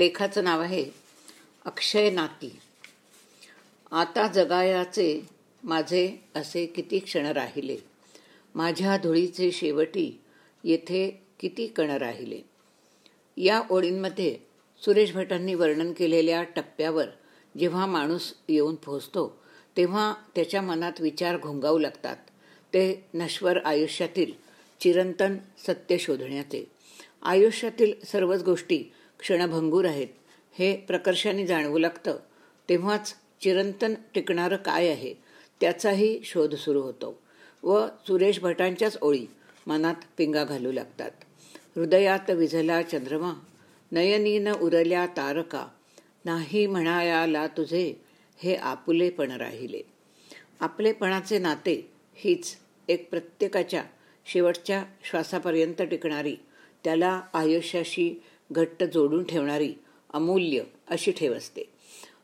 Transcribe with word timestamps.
लेखाचं 0.00 0.44
नाव 0.44 0.60
आहे 0.60 0.90
अक्षय 1.64 2.10
नाती. 2.10 2.58
आता 3.90 4.26
जगायाचे 4.26 5.26
माझे 5.64 6.16
असे 6.34 6.66
किती 6.66 6.98
क्षण 6.98 7.26
राहिले. 7.26 7.76
माझ्या 8.54 8.96
धुळीचे 8.96 9.52
शेवटी 9.52 10.20
येथे 10.64 11.22
किती 11.40 11.66
कण 11.66 11.90
राहिले. 11.90 12.40
या 13.36 13.62
ओळींमध्ये 13.70 14.38
सुरेश 14.84 15.12
भटांनी 15.12 15.54
वर्णन 15.54 15.92
केलेल्या 15.92 16.42
टप्प्यावर 16.42 17.04
जेव्हा 17.58 17.86
माणूस 17.86 18.34
येऊन 18.48 18.74
पोहोचतो 18.74 19.42
तेव्हा 19.76 20.14
त्याच्या 20.34 20.62
मनात 20.62 21.00
विचार 21.00 21.36
घोंगावू 21.36 21.78
लागतात. 21.78 22.16
ते 22.74 23.06
नश्वर 23.14 23.58
आयुष्यातील 23.64 24.32
चिरंतन 24.80 25.36
सत्य 25.58 25.98
शोधण्याचे. 25.98 26.70
आयुष्यातील 27.22 27.92
सर्वच 28.04 28.42
गोष्टी 28.42 28.84
क्षणभंगूर 29.20 29.84
आहेत. 29.84 30.08
हे 30.58 30.76
प्रकर्षाने 30.76 31.46
जाणवू 31.46 31.78
लागतं. 31.78 32.16
तेव्हाच 32.68 33.14
चिरंतन 33.40 33.94
टिकणारं 34.14 34.56
काय 34.56 34.88
आहे 34.88 35.14
त्याचाही 35.60 36.20
शोध 36.24 36.54
सुरू 36.54 36.82
होतो. 36.82 37.22
व 37.62 37.86
सुरेश 37.86 38.40
भटांच्याच 38.40 38.98
ओळी 39.02 39.26
मनात 39.66 39.94
पिंगा 40.16 40.44
घालू 40.44 40.72
लागतात. 40.72 41.10
हृदयात 41.76 42.30
विझला 42.30 42.82
चंद्रमा 42.82 43.32
नयनीन 43.92 44.48
उरल्या 44.48 45.06
तारका 45.06 45.66
नाही 46.24 46.66
म्हणायाला 46.66 47.46
तुझे 47.46 47.94
हे 48.38 48.54
आपुलेपण 48.54 49.30
राहिले. 49.30 49.80
आपलेपणाचे 50.60 51.38
नाते 51.38 51.92
हीच 52.14 52.56
एक 52.88 53.10
प्रत्येकाच्या 53.10 53.84
शेवटच्या 54.26 54.84
श्वासापर्यंत 55.04 55.82
टिकणारी 55.82 56.36
त्याला 56.84 57.22
आयुष्याशी 57.34 58.22
घट्ट 58.52 58.84
जोडून 58.84 59.24
ठेवणारी 59.24 59.74
अमूल्य 60.10 60.62
अशी 60.88 61.12
ठेव 61.12 61.34
असते. 61.34 61.62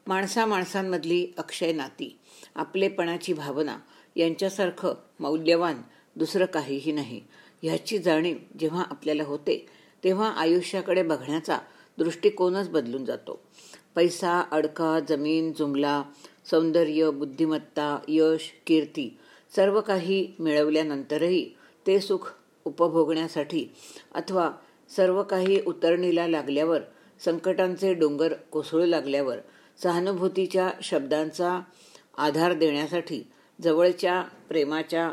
माणसा 0.06 0.46
माणसांमधली 0.46 1.26
अक्षय 1.38 1.72
नाती 1.72 2.18
आपलेपणाची 2.54 3.32
भावना 3.32 3.78
यांच्यासारखं 4.16 4.94
मौल्यवान 5.20 5.82
दुसरं 6.16 6.44
काहीही 6.44 6.92
नाही. 6.92 7.20
ह्याची 7.62 7.98
जाणीव 7.98 8.36
जेव्हा 8.58 8.84
आपल्याला 8.90 9.24
होते 9.24 9.66
तेव्हा 10.04 10.30
आयुष्याकडे 10.30 11.02
बघण्याचा 11.02 11.58
दृष्टिकोनच 11.98 12.68
बदलून 12.68 13.04
जातो. 13.04 13.42
पैसा 13.94 14.40
अडका 14.50 15.00
जमीन 15.08 15.52
जुमला 15.52 16.02
सौंदर्य 16.50 17.10
बुद्धिमत्ता 17.10 17.98
यश 18.08 18.52
कीर्ती 18.66 19.18
सर्व 19.56 19.80
काही 19.80 20.32
मिळवल्यानंतरही 20.38 21.50
ते 21.86 22.00
सुख 22.00 22.32
उपभोगण्यासाठी 22.64 23.66
अथवा 24.14 24.50
सर्व 24.88 25.22
काही 25.22 25.60
उतरणीला 25.66 26.26
लागल्यावर 26.26 26.80
संकटांचे 27.24 27.94
डोंगर 27.94 28.32
कोसळू 28.32 28.86
लागल्यावर 28.86 29.36
सहानुभूतीच्या 29.82 30.70
शब्दांचा 30.82 31.60
आधार 32.16 32.52
देण्यासाठी 32.52 33.22
जवळच्या 33.62 34.22
प्रेमाच्या 34.22 35.12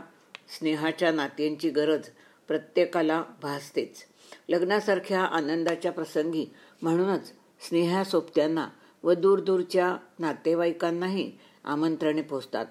स्नेहाच्या 0.57 1.11
नात्यांची 1.11 1.69
गरज 1.69 2.09
प्रत्येकाला 2.47 3.23
भासतेच. 3.41 4.03
लग्नासारख्या 4.49 5.21
आनंदाच्या 5.21 5.91
प्रसंगी 5.91 6.45
म्हणूनच 6.81 7.33
स्नेहासोबत्यांना 7.59 8.67
व 9.03 9.13
दूरदूरच्या 9.13 9.97
नातेवाईकांनाही 10.19 11.31
आमंत्रणे 11.63 12.21
पोचतात. 12.21 12.66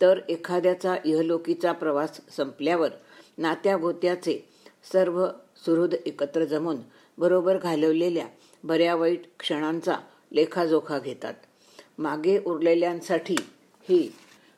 तर 0.00 0.20
एखाद्याचा 0.28 0.96
इहलोकीचा 1.04 1.72
प्रवास 1.72 2.20
संपल्यावर 2.36 2.88
नात्यागोत्याचे 3.38 4.48
सर्व 4.92 5.28
सुहृद 5.64 5.94
एकत्र 6.06 6.44
जमून 6.44 6.76
बरोबर 7.18 7.58
घालवलेल्या 7.58 8.26
बऱ्या 8.64 8.94
वाईट 8.94 9.22
क्षणांचा 9.38 9.96
लेखाजोखा 10.32 10.98
घेतात. 10.98 11.34
मागे 11.98 12.38
उरलेल्यांसाठी 12.38 13.36
ही 13.88 14.12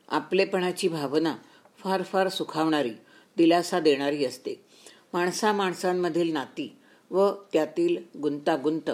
आपलेपणाची 0.09 0.87
भावना 0.87 1.35
फार 1.79 2.03
फार 2.03 2.29
सुखावणारी 2.29 2.91
दिलासा 3.37 3.79
देणारी 3.79 4.25
असते. 4.25 4.65
माणसा 5.13 5.51
माणसांमधील 5.51 6.33
नाती 6.33 6.77
व 7.11 7.31
त्यातील 7.53 7.97
गुंतागुंत 8.21 8.91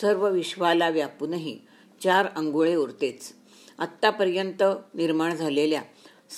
सर्व 0.00 0.28
विश्वाला 0.28 0.88
व्यापूनही 0.88 1.58
चार 2.02 2.26
अंघोळे 2.36 2.74
उरतेच. 2.74 3.32
आत्तापर्यंत 3.78 4.62
निर्माण 4.94 5.34
झालेल्या 5.36 5.82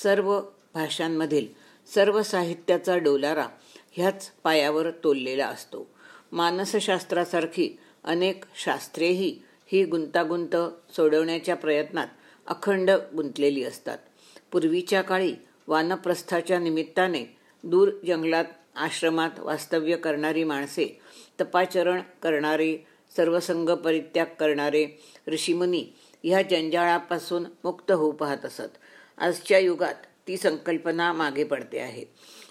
सर्व 0.03 0.41
भाषांमधील 0.75 1.47
सर्व 1.95 2.23
साहित्याचा 2.23 2.97
डोलारा 2.97 3.47
ह्याच 3.93 4.33
पायावर 4.43 4.91
तोललेला 4.91 5.47
असतो. 5.47 5.91
मानसशास्त्रासारखी 6.33 7.79
अनेक 8.05 8.45
शास्त्रेही 8.65 9.41
ही 9.67 9.85
गुंतागुंत 9.85 10.57
सोडवण्याच्या 10.93 11.57
प्रयत्नात 11.57 12.07
अखंड 12.47 12.91
गुंतलेली 12.91 13.65
असतात. 13.65 13.99
पूर्वीच्या 14.53 15.03
काळी 15.03 15.35
वानप्रस्थाच्या 15.67 16.59
निमित्ताने 16.59 17.37
दूर 17.65 17.91
जंगलात 18.07 18.45
आश्रमात 18.77 19.31
वास्तव्य 19.39 19.97
करणारी 19.97 20.45
माणसे 20.45 21.01
तपाचरण 21.41 22.01
करणारे 22.23 22.79
सर्वसंग 23.17 23.69
परित्याग 23.69 24.27
करणारे 24.27 24.87
ऋषीमुनी 25.29 25.87
ह्या 26.25 26.43
जंजाळापासून 26.43 27.45
मुक्त 27.65 27.93
होऊ 27.93 28.11
पाहत 28.11 28.45
असत. 28.45 28.79
आजच्या 29.19 29.59
युगात 29.59 29.95
ती 30.29 30.37
संकल्पना 30.37 31.13
मागे 31.13 31.45
पडते 31.45 31.79
आहे. 31.79 32.05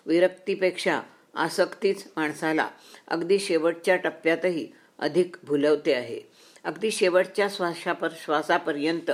विरक्तीपेक्षा 0.05 1.01
आसक्तीच 1.35 2.07
माणसाला 2.17 2.69
अगदी 3.07 3.39
शेवटच्या 3.39 3.95
टप्प्यातही 3.95 4.67
अधिक 4.99 5.35
भुलवते 5.43 5.93
आहे. 5.93 6.19
अगदी 6.63 6.91
शेवटच्या 6.91 7.47
श्वासापर 7.49 8.09
श्वासापर्यंत 8.23 9.11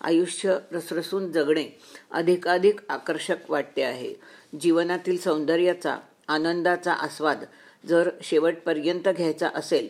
आयुष्य 0.00 0.58
रसरसून 0.72 1.32
जगणे 1.32 1.68
अधिकाधिक 2.10 2.80
आकर्षक 2.88 3.50
वाटते 3.50 3.82
आहे. 3.82 4.14
जीवनातील 4.60 5.18
सौंदर्याचा 5.18 5.96
आनंदाचा 6.28 6.92
आस्वाद 6.92 7.44
जर 7.88 8.10
शेवटपर्यंत 8.22 9.08
घ्यायचा 9.08 9.48
असेल 9.54 9.88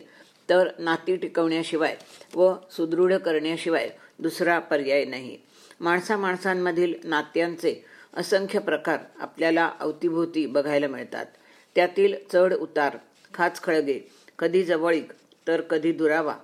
तर 0.49 0.69
नाती 0.79 1.15
टिकवण्याशिवाय 1.15 1.97
व 2.35 2.53
सुदृढ 2.71 3.13
करण्याशिवाय 3.13 3.89
दुसरा 4.19 4.59
पर्याय 4.59 5.05
नाही. 5.05 5.37
माणसा 5.79 6.17
माणसांमधील 6.17 6.93
नात्यांचे 7.03 7.85
असंख्य 8.13 8.59
प्रकार 8.59 8.99
आपल्याला 9.19 9.71
अवतीभोवती 9.79 10.45
बघायला 10.45 10.87
मिळतात. 10.87 11.25
त्यातील 11.75 12.15
चढ 12.33 12.53
उतार 12.53 12.97
खाच 13.33 13.61
खळगे 13.61 13.99
कधी 14.39 14.63
जवळीक 14.63 15.11
तर 15.47 15.61
कधी 15.61 15.91
दुरावा 15.91 16.35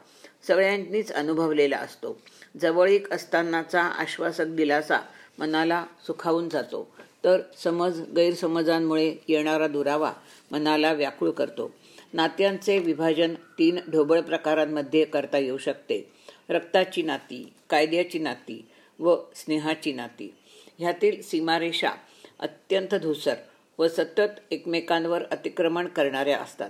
सगळ्यांनीच 0.47 1.11
अनुभवलेला 1.11 1.77
असतो. 1.77 2.21
जवळीक 2.61 3.13
असतानाचा 3.13 3.81
आश्वासक 3.81 4.45
दिलासा 4.45 4.99
मनाला 5.39 5.85
सुखावून 6.07 6.49
जातो. 6.49 6.95
तर 7.23 7.41
समज 7.63 8.01
गैरसमजांमुळे 8.15 9.15
येणारा 9.27 9.67
दुरावा 9.67 10.13
मनाला 10.51 10.93
व्याकुळ 10.93 11.29
करतो. 11.29 11.73
नात्यांचे 12.13 12.79
विभाजन 12.79 13.33
तीन 13.33 13.79
ढोबळ 13.91 14.21
प्रकारांमध्ये 14.21 15.05
करता 15.05 15.37
येऊ 15.37 15.57
शकते. 15.57 16.13
रक्ताची 16.49 17.01
नाती 17.01 17.53
कायद्याची 17.69 18.19
नाती 18.19 18.65
व 18.99 19.15
स्नेहाची 19.35 19.93
नाती. 19.93 20.33
ह्यातील 20.79 21.21
सीमारेषा 21.21 21.91
अत्यंत 22.39 22.95
धुसर 22.95 23.35
व 23.79 23.87
सतत 23.87 24.39
एकमेकांवर 24.51 25.23
अतिक्रमण 25.31 25.87
करणाऱ्या 25.87 26.37
असतात. 26.37 26.69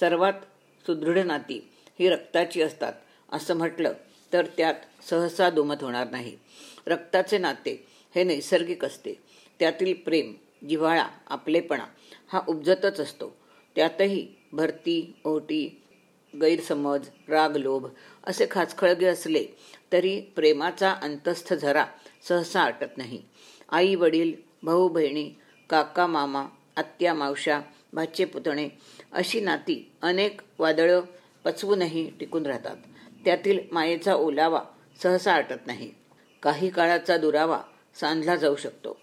सर्वात 0.00 0.32
सुदृढ 0.86 1.18
नाती 1.18 1.68
ही 1.98 2.08
रक्ताची 2.08 2.62
असतात 2.62 2.92
असं 3.32 3.56
म्हटलं 3.56 3.92
तर 4.32 4.46
त्यात 4.46 4.74
सहसा 5.10 5.50
दुमत 5.50 5.82
होणार 5.82 6.10
नाही. 6.10 6.36
रक्ताचे 6.86 7.38
नाते 7.38 7.86
हे 8.14 8.24
नैसर्गिक 8.24 8.84
असते. 8.84 9.14
त्यातील 9.58 9.94
प्रेम 9.94 10.34
जिव्हाळा 10.68 11.06
आपलेपणा 11.26 11.84
हा 12.32 12.40
उपजतच 12.48 13.00
असतो. 13.00 13.36
त्यातही 13.76 14.26
भरती 14.52 15.14
ओटी 15.24 15.82
गैरसमज 16.34 17.08
राग 17.28 17.56
लोभ 17.56 17.86
असे 18.24 18.46
खाचखळगे 18.50 19.06
असले 19.06 19.44
तरी 19.92 20.20
प्रेमाचा 20.20 20.92
अंतस्थ 20.92 21.54
झरा 21.54 21.84
सहसा 22.28 22.60
आटत 22.60 22.96
नाही. 22.96 23.22
आई 23.68 23.94
वडील 23.94 24.32
भाऊ 24.62 24.88
बहिणी 24.88 25.30
काका 25.70 26.06
मामा 26.06 26.46
आत्या 26.76 27.14
मावशा 27.14 27.60
भाचे 27.92 28.24
पुतणे 28.24 28.68
अशी 29.12 29.40
नाती 29.40 29.92
अनेक 30.02 30.40
वादळं 30.58 31.00
पचवूनही 31.44 32.10
टिकून 32.20 32.46
राहतात. 32.46 32.76
त्यातील 33.24 33.58
मायेचा 33.72 34.14
ओलावा 34.14 34.62
सहसा 35.02 35.32
आटत 35.32 35.66
नाही. 35.66 35.90
काही 36.42 36.70
काळाचा 36.70 37.16
दुरावा 37.16 37.60
सांधला 38.00 38.36
जाऊ 38.36 38.56
शकतो. 38.56 39.00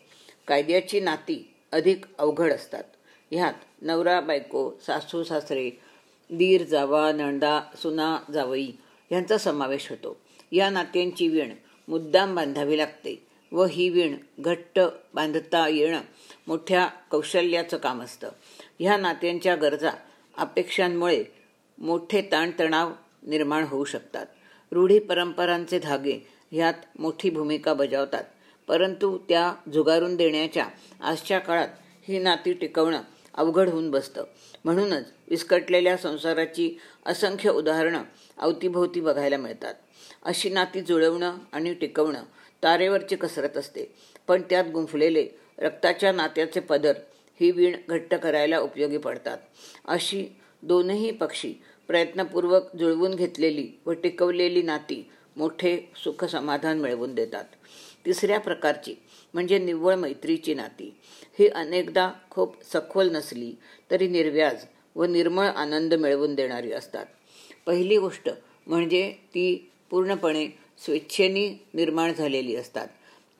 कायद्याची 0.48 1.00
नाती 1.00 1.54
अधिक 1.72 2.06
अवघड 2.18 2.54
असतात. 2.54 2.84
ह्यात 3.32 3.54
नवरा 3.82 4.22
बायको 4.22 4.72
सासू 4.88 5.24
सासरे 5.24 5.70
दीर 6.30 6.64
जावा 6.64 7.12
नंदा 7.12 7.62
सुना 7.76 8.18
जावई 8.34 8.72
यांचा 9.12 9.38
समावेश 9.38 9.90
होतो. 9.90 10.22
या 10.52 10.70
नात्यांची 10.70 11.28
वीण 11.28 11.54
मुद्दाम 11.88 12.36
बांधावी 12.36 12.78
लागते. 12.78 13.28
व 13.54 13.66
ही 13.66 13.90
वीण 13.90 14.16
घट्ट 14.40 14.80
बांधता 15.14 15.68
येणं 15.68 16.02
मोठ्या 16.48 16.88
कौशल्याचं 17.12 17.78
काम 17.78 18.02
असतं. 18.02 18.30
ह्या 18.80 18.98
नात्यांच्या 18.98 19.56
गरजा 19.56 19.92
अपेक्षांमुळे 20.38 21.24
मोठे 21.78 22.22
ताणतणाव 22.22 22.92
निर्माण 23.24 23.64
होऊ 23.64 23.86
शकतात. 23.86 24.26
रूढी 24.72 25.00
परंपरांचे 25.00 25.80
धागे 25.80 26.28
ह्यात 26.52 26.74
मोठी 27.00 27.30
भूमिका 27.30 27.74
बजावतात. 27.74 28.24
परंतु 28.68 29.18
त्या 29.18 29.56
झुगारून 29.74 30.16
देण्याच्या 30.16 30.68
आजच्या 31.02 31.40
काळात 31.40 31.68
ही 32.08 32.20
नाती 32.20 32.54
टिकवणं 32.54 33.02
अवघड 33.34 33.70
होऊन 33.70 33.92
बसतं. 33.92 34.24
म्हणूनच 34.66 35.04
विस्कटलेल्या 35.28 35.98
संसाराची 35.98 36.80
असंख्य 37.06 37.50
उदाहरणं 37.50 38.04
अवतीभोवती 38.38 39.02
बघायला 39.02 39.38
मिळतात. 39.38 39.74
अशी 40.24 40.50
नाती 40.50 40.82
जुळवणं 40.82 41.38
आणि 41.52 41.74
टिकवणं 41.74 42.24
तारेवरची 42.64 43.16
कसरत 43.16 43.58
असते. 43.58 43.92
पण 44.28 44.42
त्यात 44.42 44.66
गुंफलेले 44.74 45.28
रक्ताच्या 45.58 46.12
नात्याचे 46.12 46.60
पदर 46.60 46.94
ही 47.40 47.52
वीण 47.52 47.76
घट्ट 47.90 48.16
करायला 48.16 48.60
उपयोगी 48.60 48.98
पडतात. 48.98 49.38
अशी 49.86 50.28
दोनही 50.64 51.12
पक्षी 51.12 51.54
प्रयत्नपूर्वक 51.88 52.76
जुळवून 52.76 53.16
घेतलेली 53.16 53.70
व 53.86 53.92
टिकवलेली 53.92 54.62
नाती 54.62 55.10
मोठे 55.38 55.78
सुख 56.04 56.26
समाधान 56.26 56.80
मिळवून 56.80 57.16
देतात. 57.16 57.46
तिसऱ्या 58.06 58.40
प्रकारची 58.40 58.96
म्हणजे 59.34 59.60
निव्वळ 59.60 59.96
मैत्रीची 59.96 60.54
नाती. 60.54 60.94
ही 61.40 61.48
अनेकदा 61.48 62.12
खूप 62.30 62.56
सखोल 62.74 63.10
नसली 63.10 63.54
तरी 63.92 64.08
निर्व्याज 64.08 64.66
व 64.96 65.04
निर्मळ 65.04 65.46
आनंद 65.46 65.94
मिळवून 65.94 66.36
देणारी 66.36 66.72
असतात. 66.72 67.06
पहिली 67.66 67.98
गोष्ट 67.98 68.30
म्हणजे 68.68 69.12
ती 69.12 69.72
पूर्णपणे 69.90 70.63
स्वेच्छेने 70.86 71.66
निर्माण 71.74 72.14
झालेली 72.14 72.56
असतात. 72.56 72.88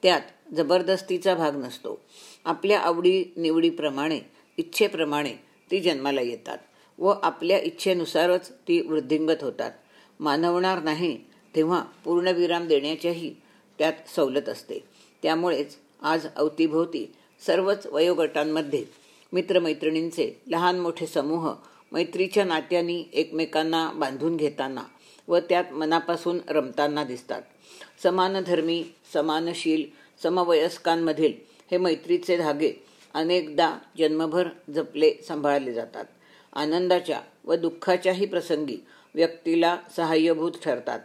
त्यात 0.02 0.20
जबरदस्तीचा 0.56 1.34
भाग 1.34 1.56
नसतो. 1.56 2.00
आपल्या 2.44 2.80
आवडी 2.80 3.24
निवडीप्रमाणे 3.36 4.20
इच्छेप्रमाणे 4.58 5.32
ती 5.70 5.80
जन्माला 5.80 6.20
येतात 6.20 6.58
व 6.98 7.14
आपल्या 7.22 7.58
इच्छेनुसारच 7.58 8.50
ती 8.50 8.80
वृद्धिंगत 8.80 9.42
होतात. 9.42 9.70
मानवणार 10.20 10.82
नाही 10.82 11.18
तेव्हा 11.56 11.82
पूर्णविराम 12.04 12.66
देण्याच्याही 12.66 13.34
त्यात 13.78 14.08
सवलत 14.16 14.48
असते. 14.48 14.78
त्यामुळेच 15.22 15.76
आज 16.02 16.26
अवतीभोवती 16.36 17.12
सर्वच 17.46 17.86
वयोगटांमध्ये 17.86 18.84
मित्रमैत्रिणींचे 19.32 20.40
लहान 20.46 20.80
मोठे 20.80 21.06
समूह 21.06 21.52
मैत्रीच्या 21.92 22.44
नात्यांनी 22.44 23.04
एकमेकांना 23.12 23.90
बांधून 23.92 24.36
घेताना 24.36 24.82
व 25.28 25.38
त्यात 25.38 25.72
मनापासून 25.72 26.38
रमताना 26.48 27.04
दिसतात. 27.04 27.42
समानधर्मी 28.02 28.84
समानशील 29.12 29.84
समवयस्कांमधील 30.22 31.32
हे 31.70 31.78
मैत्रीचे 31.78 32.36
धागे 32.36 32.72
अनेकदा 33.14 33.78
जन्मभर 33.98 34.48
जपले 34.74 35.14
सांभाळले 35.14 35.72
जातात. 35.72 36.04
आनंदाच्या 36.52 37.20
व 37.44 37.54
दुःखाच्याही 37.54 38.26
प्रसंगी 38.26 38.76
व्यक्तीला 39.14 39.78
सहाय्यभूत 39.96 40.52
ठरतात. 40.64 41.00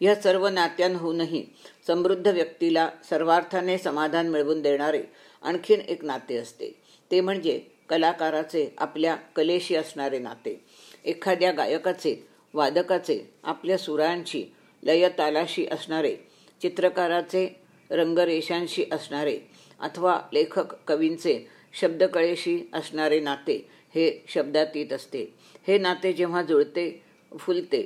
या 0.00 0.14
सर्व 0.14 0.48
नात्यांहूनही 0.48 1.46
समृद्ध 1.86 2.28
व्यक्तीला 2.28 2.90
सर्वार्थाने 3.10 3.78
समाधान 3.78 4.28
मिळवून 4.28 4.62
देणारे 4.62 5.02
आणखीन 5.42 5.80
एक 5.80 6.04
नाते 6.04 6.36
असते. 6.36 6.70
ते 7.10 7.20
म्हणजे 7.20 7.62
कलाकाराचे 7.88 8.74
आपल्या 8.78 9.14
कलेशी 9.14 9.74
असणारे 9.74 10.18
नाते. 10.18 10.64
एखाद्या 11.04 11.52
गायकाचे 11.52 12.29
वादकाचे 12.54 13.20
आपल्या 13.44 13.78
सुरांशी 13.78 14.44
लयतालाशी 14.82 15.66
असणारे 15.66 16.14
चित्रकाराचे 16.62 17.46
रंगरेषांशी 17.90 18.84
असणारे 18.92 19.38
अथवा 19.80 20.20
लेखक 20.32 20.74
कवींचे 20.86 21.38
शब्दकळेशी 21.80 22.58
असणारे 22.72 23.20
नाते 23.20 23.56
हे 23.94 24.24
शब्दातीत 24.28 24.92
असते. 24.92 25.24
हे 25.66 25.78
नाते 25.78 26.12
जेव्हा 26.12 26.42
जुळते 26.42 27.02
फुलते 27.32 27.82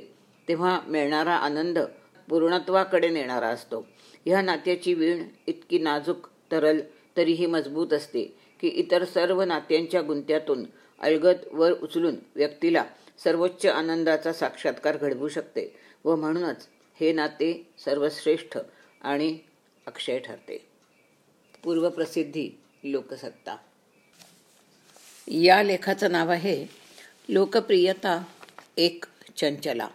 तेव्हा 0.47 0.79
मिळणारा 0.87 1.35
आनंद 1.35 1.79
पूर्णत्वाकडे 2.29 3.09
नेणारा 3.09 3.47
असतो. 3.47 3.85
ह्या 4.25 4.41
नात्याची 4.41 4.93
वीण 4.93 5.23
इतकी 5.47 5.79
नाजूक 5.79 6.27
तरल 6.51 6.79
तरीही 7.17 7.45
मजबूत 7.45 7.93
असते 7.93 8.23
की 8.59 8.67
इतर 8.67 9.03
सर्व 9.05 9.41
नात्यांच्या 9.41 10.01
गुंत्यातून 10.01 10.65
अलगद 10.99 11.47
वर 11.51 11.71
उचलून 11.71 12.15
व्यक्तीला 12.35 12.83
सर्वोच्च 13.23 13.65
आनंदाचा 13.65 14.33
साक्षात्कार 14.33 14.97
घडवू 14.97 15.27
शकते 15.27 15.79
व 16.05 16.15
म्हणूनच 16.15 16.67
हे 16.99 17.13
नाते 17.13 17.69
सर्वश्रेष्ठ 17.85 18.57
आणि 19.01 19.37
अक्षय 19.85 20.19
ठरते. 20.19 20.67
पूर्वप्रसिद्धी 21.63 22.49
लोकसत्ता. 22.83 23.57
या 25.27 25.63
लेखाचं 25.63 26.11
नाव 26.11 26.29
आहे 26.29 26.65
लोकप्रियता 27.29 28.23
एक 28.77 29.05
चंचला. 29.37 29.87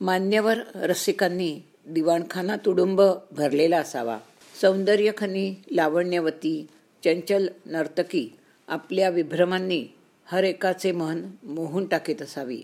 मान्यवर 0.00 0.58
रसिकांनी 0.74 1.60
दिवाणखाना 1.86 2.56
तुडुंब 2.56 3.02
भरलेला 3.30 3.78
असावा. 3.78 4.18
सौंदर्यखनी 4.60 5.54
लावण्यवती 5.70 6.66
चंचल 7.04 7.48
नर्तकी 7.66 8.28
आपल्या 8.68 9.08
विभ्रमांनी 9.08 9.86
हर 10.24 10.44
एकाचे 10.44 10.92
मन 10.92 11.22
मोहून 11.42 11.86
टाकीत 11.86 12.22
असावी. 12.22 12.62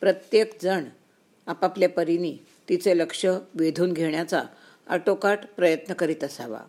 प्रत्येक 0.00 0.62
जण 0.62 0.84
आपापल्या 1.46 1.88
परीने 1.88 2.32
तिचे 2.68 2.98
लक्ष 2.98 3.26
वेधून 3.54 3.92
घेण्याचा 3.92 4.42
आटोकाट 4.88 5.38
प्रयत्न 5.56 5.94
करीत 5.94 6.24
असावा. 6.24 6.60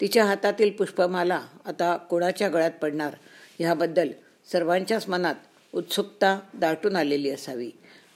तिच्या 0.00 0.24
हातातील 0.24 0.70
पुष्पमाला 0.70 1.42
आता 1.66 1.96
कोणाच्या 1.96 2.48
गळ्यात 2.48 2.70
पडणार 2.70 3.14
ह्याबद्दल 3.58 4.10
सर्वांच्याच 4.52 5.08
मनात 5.08 5.34
उत्सुकता 5.74 6.40
दाटून 6.54 6.96
आलेली 6.96 7.30
असावी. 7.30 7.70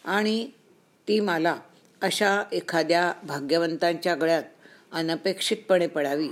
आणि 0.05 0.49
ती 1.09 1.21
माला 1.21 1.57
अशा 2.03 2.43
एखाद्या 2.53 3.13
भाग्यवंतांच्या 3.23 4.15
गळ्यात 4.15 4.43
अनपेक्षितपणे 4.93 5.87
पडावी 5.87 6.29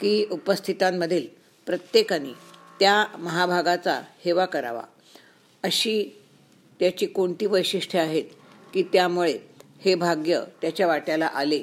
की 0.00 0.26
उपस्थितांमधील 0.30 1.26
प्रत्येकाने 1.66 2.51
त्या 2.80 3.06
महाभागाचा 3.18 4.00
हेवा 4.24 4.44
करावा. 4.44 4.82
अशी 5.62 6.20
त्याची 6.80 7.06
कोणती 7.06 7.46
वैशिष्ट्ये 7.46 8.00
आहेत 8.00 8.24
की 8.74 8.82
त्यामुळे 8.82 9.38
हे 9.84 9.94
भाग्य 9.94 10.40
त्याच्या 10.62 10.86
वाट्याला 10.86 11.26
आले 11.26 11.62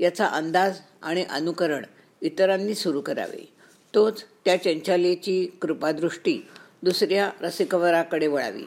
याचा 0.00 0.26
अंदाज 0.26 0.78
आणि 1.02 1.24
अनुकरण 1.24 1.84
इतरांनी 2.22 2.74
सुरू 2.74 3.00
करावे. 3.00 3.48
तोच 3.94 4.24
त्या 4.44 4.56
चंचालेची 4.62 5.46
कृपादृष्टी 5.62 6.48
दुसऱ्या 6.82 7.30
रसिकवराकडे 7.40 8.26
वळावी 8.26 8.64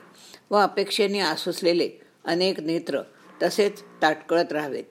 व 0.50 0.56
अपेक्षेने 0.56 1.20
आसुसलेले 1.20 1.90
अनेक 2.26 2.60
नेत्र 2.60 3.02
तसेच 3.44 3.82
ताटकळत 4.02 4.52
राहावेत. 4.52 4.84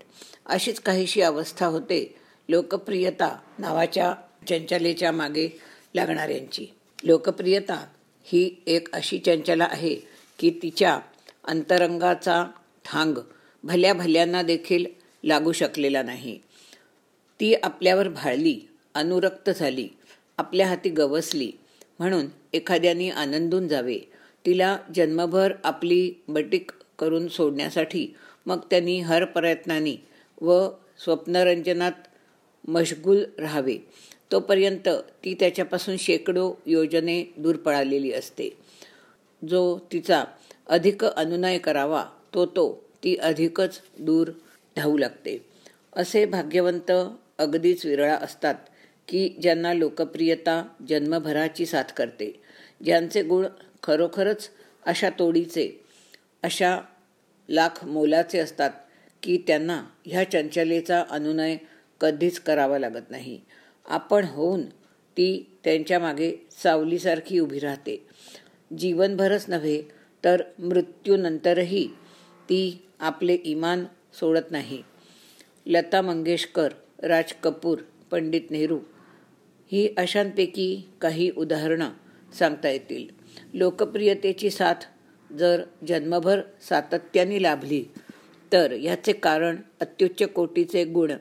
अशीच 0.46 0.80
काहीशी 0.80 1.22
अवस्था 1.22 1.66
होते 1.66 2.14
लोकप्रियता 2.48 3.38
नावाच्या 3.58 4.14
चंचलेच्या 4.48 5.12
मागे 5.12 5.60
लागणाऱ्यांची. 5.94 6.66
लोकप्रियता 7.04 7.86
ही 8.24 8.62
एक 8.66 8.94
अशी 8.94 9.18
चंचला 9.18 9.68
आहे 9.70 9.94
की 10.38 10.50
तिच्या 10.62 11.00
अंतरंगाचा 11.44 12.44
ठांग 12.84 13.14
भल्या 13.64 13.92
भल्यांना 13.94 14.42
देखील 14.42 14.86
लागू 15.24 15.52
शकलेला 15.52 16.02
नाही. 16.02 16.38
ती 17.40 17.54
आपल्यावर 17.54 18.08
भाळली 18.08 18.60
अनुरक्त 18.94 19.50
झाली 19.50 19.88
आपल्या 20.38 20.66
हाती 20.66 20.88
गवसली 20.88 21.52
म्हणून 21.98 22.26
एखाद्याने 22.52 23.10
आनंदून 23.10 23.68
जावे. 23.68 23.98
तिला 24.46 24.78
जन्मभर 24.94 25.52
आपली 25.64 26.12
बटीक 26.28 26.70
करून 26.98 27.28
सोडण्यासाठी 27.28 28.14
मग 28.46 28.58
त्यांनी 28.70 29.00
हर 29.00 29.24
प्रयत्नांनी 29.24 29.96
व 30.40 30.68
स्वप्नरंजनात 31.04 31.92
मशगूल 32.68 33.24
राहावे. 33.38 33.76
तोपर्यंत 34.32 34.88
ती 35.24 35.34
त्याच्यापासून 35.34 35.96
शेकडो 35.96 36.54
योजने 36.66 37.32
दूर 37.36 37.56
पळालेली 37.56 38.12
असते. 38.12 38.56
जो 39.48 39.78
तिचा 39.92 40.24
अधिक 40.68 41.04
अनुनय 41.04 41.58
करावा 41.58 42.04
तो 42.34 42.46
तो 42.46 42.84
ती 43.04 43.16
अधिकच 43.16 43.80
दूर 43.98 44.30
धावू 44.76 44.98
लागते. 44.98 45.46
असे 45.92 46.24
भाग्यवंत 46.26 46.92
अगदीच 47.38 47.86
विरळा 47.86 48.14
असतात 48.14 48.54
की 49.08 49.28
ज्यांना 49.42 49.72
लोकप्रियता 49.72 50.62
जन्मभराची 50.88 51.66
साथ 51.66 51.92
करते. 51.96 52.40
ज्यांचे 52.84 53.22
गुण 53.22 53.46
खरोखरच 53.82 54.48
अशा 54.86 55.10
तोडीचे 55.10 55.84
अशा 56.42 56.80
लाख 57.48 57.84
मोलाचे 57.84 58.38
असतात 58.38 58.70
की 59.22 59.42
त्यांना 59.46 59.84
ह्या 60.06 60.30
चंचलेचा 60.30 61.04
अनुनय 61.10 61.56
कधीच 62.00 62.40
करावा 62.40 62.78
लागत 62.78 63.10
नाही. 63.10 63.40
आपण 63.84 64.24
होऊन 64.24 64.62
ती 65.16 65.58
त्यांच्या 65.64 65.98
मागे 65.98 66.46
सावलीसारखी 66.50 67.38
उभी 67.38 67.58
राहते. 67.58 68.06
जीवनभरच 68.78 69.44
नव्हे 69.48 69.82
तर 70.24 70.42
मृत्यूनंतरही 70.58 71.86
ती 72.44 72.82
आपले 73.00 73.34
इमान 73.34 73.84
सोडत 74.12 74.50
नाही. 74.50 74.82
लता 75.66 76.02
मंगेशकर 76.02 76.68
राज 77.02 77.32
कपूर 77.32 77.78
पंडित 78.10 78.50
नेहरू 78.50 78.78
ही 79.72 79.94
अशांपैकी 79.96 80.88
काही 81.00 81.30
उदाहरणं 81.36 81.90
सांगता 82.38 82.68
येतील. 82.68 83.08
लोकप्रियतेची 83.54 84.50
साथ 84.50 84.74
जर 85.32 85.62
जन्मभर 85.88 86.40
सातत्याने 86.60 87.42
लाभली 87.42 87.84
तर 88.52 88.72
याचे 88.72 89.12
कारण 89.12 89.56
अत्युच्च 89.80 90.28
कोटीचे 90.28 90.84
गुण 90.84 91.12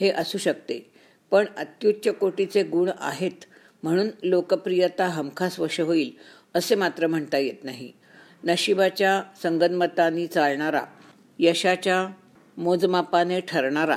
हे 0.00 0.10
असू 0.10 0.38
शकते. 0.38 0.89
पण 1.30 1.44
अत्युच्च 1.56 2.08
कोटीचे 2.08 2.62
गुण 2.62 2.90
आहेत 2.98 3.44
म्हणून 3.82 4.08
लोकप्रियता 4.22 5.06
हमखास 5.06 5.60
वश 5.60 5.80
होईल 5.80 6.10
असे 6.54 6.74
मात्र 6.74 7.06
म्हणता 7.06 7.38
येत 7.38 7.64
नाही. 7.64 7.92
नशिबाच्या 8.44 9.22
संगनमतानी 9.42 10.26
चालणारा 10.26 10.82
यशाच्या 11.38 12.06
मोजमापाने 12.56 13.40
ठरणारा 13.40 13.96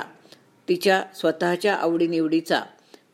तिच्या 0.68 1.02
स्वतःच्या 1.14 1.74
आवडीनिवडीचा 1.74 2.62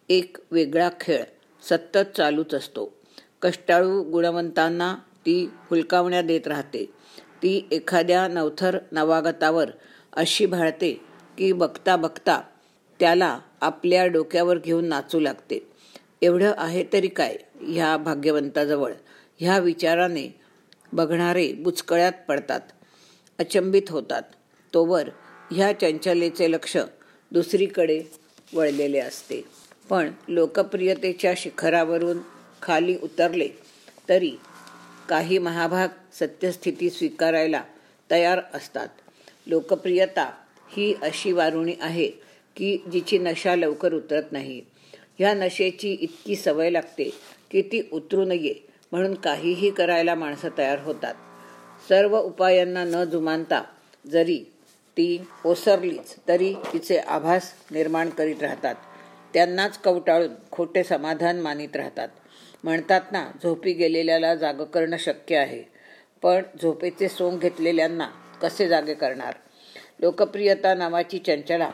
एक 0.09 0.37
वेगळा 0.51 0.91
खेळ 1.01 1.25
सतत 1.63 2.17
चालूच 2.17 2.55
असतो. 2.55 2.99
कष्टाळू 3.43 4.03
गुणवंतांना 4.03 4.95
ती 4.95 5.51
हुलकावण्या 5.71 6.23
देत 6.23 6.47
राहते. 6.47 6.85
ती 7.43 7.69
एखाद्या 7.71 8.29
नवथर 8.29 8.79
नवागतावर 8.93 9.71
अशी 10.13 10.47
भाळते 10.47 11.01
की 11.39 11.53
बघता 11.53 11.97
बघता 11.97 12.43
त्याला 13.01 13.39
आपल्या 13.61 14.07
डोक्यावर 14.07 14.59
घेऊन 14.59 14.85
नाचू 14.85 15.21
लागते. 15.21 15.67
एवढं 16.23 16.53
आहे 16.57 16.85
तरी 16.93 17.09
काय 17.09 17.37
ह्या 17.61 17.97
भाग्यवंताजवळ. 17.97 18.93
ह्या 19.39 19.59
विचाराने 19.59 20.41
बघणारे 20.93 21.53
बुचकळ्यात 21.53 22.13
पडतात. 22.29 22.61
अचंबित 23.39 23.91
होतात. 23.91 24.23
तोवर 24.75 25.09
ह्या 25.53 25.73
चंचलेचे 25.73 26.51
लक्ष 26.53 26.77
दुसरीकडे 27.33 28.03
वळलेले 28.55 28.99
असते. 28.99 29.45
पण 29.91 30.11
लोकप्रियतेच्या 30.29 31.33
शिखरावरून 31.37 32.19
खाली 32.63 32.97
उतरले 33.03 33.49
तरी 34.09 34.33
काही 35.09 35.39
महाभाग 35.39 35.89
सत्यस्थिती 36.13 36.91
स्वीकारायला 36.91 37.63
तयार 38.11 38.41
असतात. 38.55 38.89
लोकप्रियता 39.47 40.31
ही 40.69 40.95
अशी 41.03 41.33
वारुणी 41.33 41.75
आहे 41.81 42.11
की 42.61 42.77
जिची 42.93 43.19
नशा 43.19 43.57
लवकर 43.57 43.93
उतरत 43.93 44.33
नाही. 44.33 44.61
ह्या 45.19 45.33
नशेची 45.35 45.93
इतकी 45.93 46.37
सवय 46.37 46.71
लागते 46.71 47.05
की 47.51 47.63
ती 47.63 47.81
उतरू 47.93 48.25
नये 48.25 48.55
म्हणून 48.93 49.15
काहीही 49.15 49.71
करायला 49.71 50.15
माणसं 50.15 50.49
तयार 50.59 50.79
होतात. 50.79 51.15
सर्व 51.89 52.19
उपायांना 52.19 52.85
न 52.85 53.05
जुमानता 53.05 53.63
जरी 54.07 54.39
ती 54.97 55.21
ओसरलीच 55.45 56.15
तरी 56.29 56.55
तिचे 56.73 56.99
आभास 56.99 57.53
निर्माण 57.71 58.09
करीत 58.09 58.43
राहतात. 58.43 58.75
त्यांनाच 59.35 59.79
कवटाळून 59.79 60.35
खोटे 60.51 60.85
समाधान 60.85 61.41
मानित 61.41 61.77
राहतात. 61.77 62.09
म्हणतात 62.65 63.13
ना 63.13 63.31
झोपी 63.43 63.73
गेलेल्याला 63.73 64.35
जाग 64.35 64.63
करणं 64.65 64.97
शक्य 64.97 65.37
आहे 65.37 65.63
पण 66.23 66.43
झोपेचे 66.63 67.09
सोंग 67.09 67.39
घेतलेल्यांना 67.39 68.09
कसे 68.43 68.69
जागे 68.69 68.95
करणार? 68.95 69.35
लोकप्रियता 70.01 70.75
नावाची 70.75 71.19
चंचला 71.19 71.71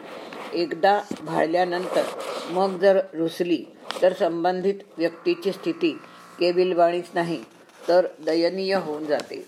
एकदा 0.56 1.00
भाळल्यानंतर 1.22 2.04
मग 2.50 2.78
जर 2.78 3.00
रुसली 3.14 3.64
तर 4.02 4.12
संबंधित 4.12 4.75
व्यक्तीची 4.98 5.52
स्थिती 5.52 5.90
केविलवाणीच 6.38 7.08
नाही 7.14 7.42
तर 7.88 8.06
दयनीय 8.26 8.75
होऊन 8.75 9.04
जाते. 9.06 9.44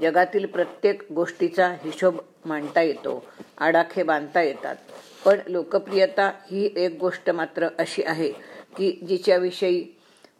जगातील 0.00 0.46
प्रत्येक 0.46 1.02
गोष्टीचा 1.12 1.68
हिशोब 1.84 2.18
मांडता 2.44 2.82
येतो 2.82 3.22
आडाखे 3.58 4.02
बांधता 4.02 4.42
येतात. 4.42 4.76
पण 5.24 5.38
लोकप्रियता 5.48 6.30
ही 6.50 6.68
एक 6.76 6.98
गोष्ट 7.00 7.30
मात्र 7.30 7.68
अशी 7.78 8.02
आहे 8.06 8.30
की 8.76 8.90
जिच्याविषयी 9.08 9.82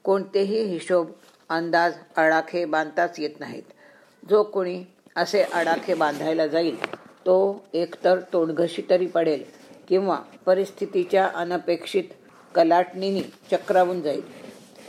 कोणतेही 0.04 0.62
हिशोब 0.64 1.10
अंदाज 1.48 1.94
आडाखे 2.16 2.64
बांधताच 2.64 3.20
येत 3.20 3.40
नाहीत. 3.40 3.62
जो 4.30 4.42
कोणी 4.42 4.82
असे 5.16 5.42
आडाखे 5.42 5.94
बांधायला 5.94 6.46
जाईल 6.46 6.84
तो 7.26 7.64
एकतर 7.74 8.20
तोंडघशी 8.32 8.82
तरी 8.90 9.06
पडेल 9.06 9.44
किंवा 9.88 10.16
परिस्थितीच्या 10.46 11.28
अनपेक्षित 11.34 12.04
कलाटणीनी 12.54 13.22
चक्रावून 13.50 14.00
जाईल. 14.02 14.22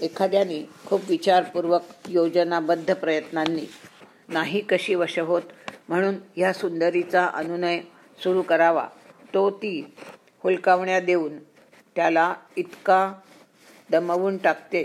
एखाद्याने 0.01 0.69
खूप 0.85 1.01
विचारपूर्वक 1.09 1.81
योजनाबद्ध 2.07 2.93
प्रयत्नांनी 2.93 3.65
नाही 4.29 4.61
कशी 4.61 4.95
वश 4.95 5.19
होत 5.19 5.41
म्हणून 5.89 6.15
ह्या 6.35 6.53
सुंदरीचा 6.53 7.25
अनुनय 7.25 7.79
सुरू 8.23 8.41
करावा. 8.41 8.87
तो 9.33 9.49
ती 9.49 9.93
हुलकावण्या 10.43 10.99
देऊन 10.99 11.37
त्याला 11.95 12.33
इतका 12.55 13.13
दमवून 13.91 14.37
टाकते 14.37 14.83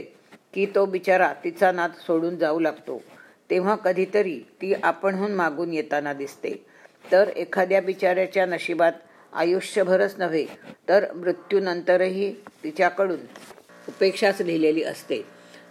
की 0.55 0.67
तो 0.67 0.87
बिचारा 0.87 1.33
तिचा 1.45 1.73
नाद 1.73 1.93
सोडून 2.07 2.37
जाऊ 2.37 2.61
लागतो. 2.61 3.03
तेव्हा 3.51 3.77
कधीतरी 3.77 4.39
ती 4.63 4.73
आपणहून 4.83 5.33
मागून 5.33 5.73
येताना 5.73 6.13
दिसते. 6.13 6.67
तर 7.13 7.29
एखाद्या 7.37 7.81
बिचाऱ्याच्या 7.81 8.47
नशिबात 8.47 8.93
आयुष्यभरच 9.35 10.15
नव्हे 10.19 10.47
तर 10.89 11.13
मृत्यूनंतरही 11.13 12.33
तिच्याकडून 12.65 13.21
उपेक्षाच 13.89 14.41
लिहिलेली 14.41 14.83
असते. 14.83 15.25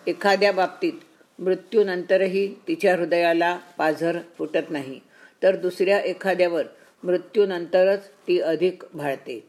एखाद्या 0.08 0.52
बाबतीत 0.52 0.94
मृत्यूनंतरही 1.40 2.48
तिच्या 2.68 2.96
हृदयाला 2.96 3.58
पाझर 3.78 4.18
फुटत 4.38 4.70
नाही 4.70 5.00
तर 5.44 5.56
दुसऱ्या 5.56 6.00
एखाद्यावर 6.00 6.64
मृत्यूनंतरच 7.04 8.08
ती 8.28 8.40
अधिक 8.40 8.84
भाळते. 8.94 9.44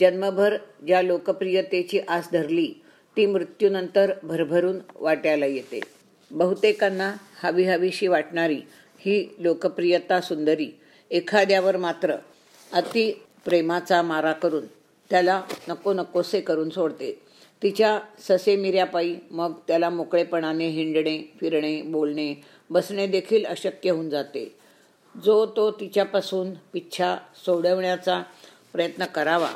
जन्मभर 0.00 0.56
ज्या 0.86 1.02
लोकप्रियतेची 1.02 2.00
आस 2.08 2.28
धरली 2.32 2.72
ती 3.16 3.26
मृत्यूनंतर 3.26 4.12
भरभरून 4.22 4.78
वाट्याला 4.94 5.46
येते. 5.46 5.80
बहुतेकांना 6.30 7.12
हवी 7.42 7.64
हवीशी 7.64 8.06
वाटणारी 8.06 8.60
ही 8.98 9.34
लोकप्रियता 9.38 10.20
सुंदरी 10.20 10.70
एखाद्यावर 11.10 11.76
मात्र 11.76 12.14
अति 12.72 13.12
प्रेमाचा 13.46 14.00
मारा 14.02 14.32
करून 14.32 14.66
त्याला 15.10 15.42
नको 15.68 15.92
नकोसे 15.92 16.40
करून 16.40 16.70
सोडते. 16.70 17.12
तिच्या 17.62 17.98
ससे 18.18 18.56
मिऱ्यापायी 18.56 19.16
मग 19.30 19.52
त्याला 19.68 19.90
मोकळेपणाने 19.90 20.68
हिंडणे 20.68 21.18
फिरणे 21.40 21.80
बोलणे 21.82 22.34
बसणे 22.70 23.06
देखील 23.06 23.44
अशक्य 23.46 23.90
होऊन 23.90 24.08
जाते. 24.10 24.44
जो 25.14 25.44
तो 25.46 25.70
तिच्यापासून 25.70 26.52
पिच्छा 26.72 27.16
सोडवण्याचा 27.44 28.22
प्रयत्न 28.72 29.04
करावा 29.04 29.50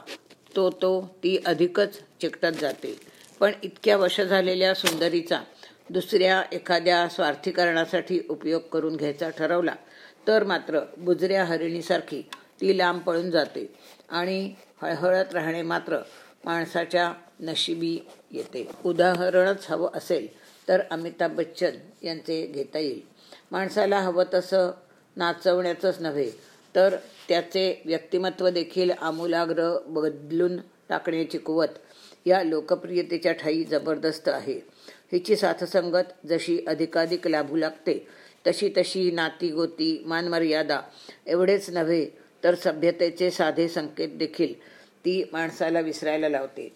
तो 0.56 0.70
तो 0.70 1.00
ती 1.22 1.36
अधिकच 1.46 1.98
चिकटत 2.20 2.60
जाते. 2.60 2.96
पण 3.40 3.52
इतक्या 3.62 3.96
वश 3.96 4.20
झालेल्या 4.20 4.74
सुंदरीचा 4.74 5.40
दुसऱ्या 5.90 6.42
एखाद्या 6.52 7.06
स्वार्थीकरणासाठी 7.08 8.20
उपयोग 8.28 8.62
करून 8.72 8.96
घ्यायचा 8.96 9.28
ठरवला 9.30 9.74
तर 10.26 10.44
मात्र 10.44 10.80
बुजऱ्या 10.98 11.44
हरिणीसारखी 11.44 12.22
ती 12.60 12.78
लांब 12.78 13.00
पळून 13.00 13.30
जाते. 13.30 13.74
आणि 14.08 14.54
हळहळत 14.82 15.32
राहणे 15.32 15.62
मात्र 15.62 15.98
माणसाच्या 16.44 17.12
नशिबी 17.40 17.98
येते. 18.30 18.68
उदाहरणच 18.84 19.66
हवं 19.68 19.88
असेल 19.94 20.26
तर 20.68 20.80
अमिताभ 20.90 21.34
बच्चन 21.36 21.70
यांचे 22.02 22.46
घेता 22.46 22.78
येईल. 22.78 23.00
माणसाला 23.50 24.00
हवं 24.00 24.24
तसं 24.34 24.70
नाचवण्याचंच 25.16 26.00
नव्हे 26.00 26.30
तर 26.74 26.96
त्याचे 27.28 27.82
व्यक्तिमत्व 27.84 28.48
देखील 28.48 28.90
आमूलाग्र 28.90 29.78
बदलून 29.86 30.56
टाकण्याची 30.88 31.38
कुवत 31.38 31.78
या 32.26 32.42
लोकप्रियतेच्या 32.42 33.32
ठाई 33.32 33.64
जबरदस्त 33.64 34.28
आहे. 34.28 34.60
हिची 35.12 35.36
साथसंगत 35.36 36.26
जशी 36.28 36.58
अधिकाधिक 36.68 37.26
लाभू 37.28 37.56
लागते 37.56 38.06
तशी 38.46 38.68
तशी 38.76 39.10
नाती 39.10 39.48
गोती 39.48 40.02
मानमर्यादा 40.06 40.80
एवढेच 41.26 41.70
नव्हे 41.70 42.29
तर 42.44 42.54
सभ्यतेचे 42.54 43.30
साधे 43.30 43.68
संकेत 43.68 44.08
देखील 44.08 44.54
ती 45.04 45.22
माणसाला 45.32 45.80
विसरायला 45.80 46.28
लावते. 46.28 46.68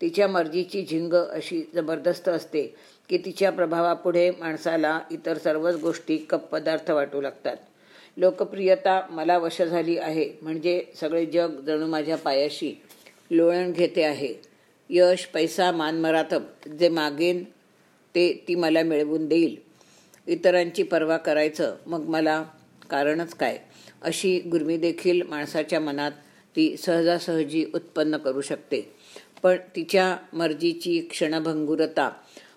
तिच्या 0.00 0.28
मर्जीची 0.28 0.84
झिंग 0.90 1.12
अशी 1.14 1.62
जबरदस्त 1.74 2.28
असते 2.28 2.62
की 3.08 3.18
तिच्या 3.18 3.50
प्रभावापुढे 3.52 4.30
माणसाला 4.30 5.00
इतर 5.10 5.38
सर्वच 5.38 5.74
गोष्टी 5.74 6.16
कप 6.16 6.46
पदार्थ 6.46 6.90
वाटू 6.90 7.20
लागतात. 7.20 7.56
लोकप्रियता 8.16 9.00
मला 9.10 9.38
वश 9.38 9.62
झाली 9.62 9.98
आहे 9.98 10.28
म्हणजे 10.42 10.84
सगळे 11.00 11.26
जग 11.26 11.60
जणू 11.66 11.86
माझ्या 11.86 12.16
पायाशी 12.16 12.74
लोळण 13.30 13.72
घेते 13.72 14.02
आहे. 14.02 14.34
यश 14.90 15.24
पैसा 15.26 15.70
मानमरातब 15.72 16.42
जे 16.78 16.88
मागेन 16.88 17.44
ते 18.14 18.44
ती 18.48 18.54
मला 18.54 18.82
मिळवून 18.82 19.26
देईल. 19.28 19.56
इतरांची 20.26 20.82
पर्वा 20.82 21.16
करायचं 21.16 21.76
मग 21.86 22.08
मला 22.08 22.42
कारणच 22.90 23.34
काय? 23.34 23.58
अशी 24.02 24.40
गुरमी 24.40 24.76
देखील 24.76 25.22
माणसाच्या 25.22 25.80
मनात 25.80 26.12
ती 26.56 26.76
सहजासहजी 26.76 27.66
उत्पन्न 27.74 28.16
करू 28.16 28.40
शकते. 28.40 28.92
पण 29.42 29.56
तिच्या 29.76 30.16
मर्जीची 30.32 31.00
क्षणभंगुरता 31.00 32.10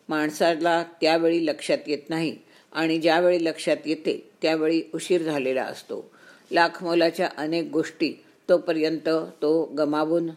माणसाला 0.09 0.83
त्यावेळी 1.01 1.45
लक्षात 1.45 1.77
येत 1.87 2.09
नाही 2.09 2.37
आणि 2.71 2.97
ज्यावेळी 2.97 3.45
लक्षात 3.45 3.77
येते 3.85 4.29
त्यावेळी 4.41 4.83
उशीर 4.93 5.21
झालेला 5.21 5.63
असतो. 5.63 6.11
लाख 6.51 6.83
मोलाच्या 6.83 7.29
अनेक 7.37 7.69
गोष्टी 7.73 8.13
तोपर्यंत 8.49 9.09
तो 9.41 9.65
गमावून 9.77 10.29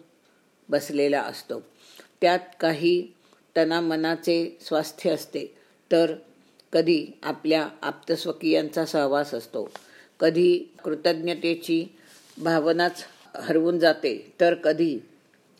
बसलेला 0.68 1.22
असतो. 1.22 1.60
त्यात 2.20 2.38
काही 2.60 3.12
तनामनाचे 3.56 4.56
स्वास्थ्य 4.60 5.10
असते 5.10 5.54
तर 5.92 6.14
कधी 6.72 7.06
आपल्या 7.22 7.68
आप्तस्वकीयांचा 7.82 8.86
सहवास 8.86 9.34
असतो. 9.34 9.70
कधी 10.20 10.58
कृतज्ञतेची 10.84 11.84
भावनाच 12.38 13.04
हरवून 13.36 13.78
जाते 13.78 14.32
तर 14.40 14.54
कधी 14.54 14.98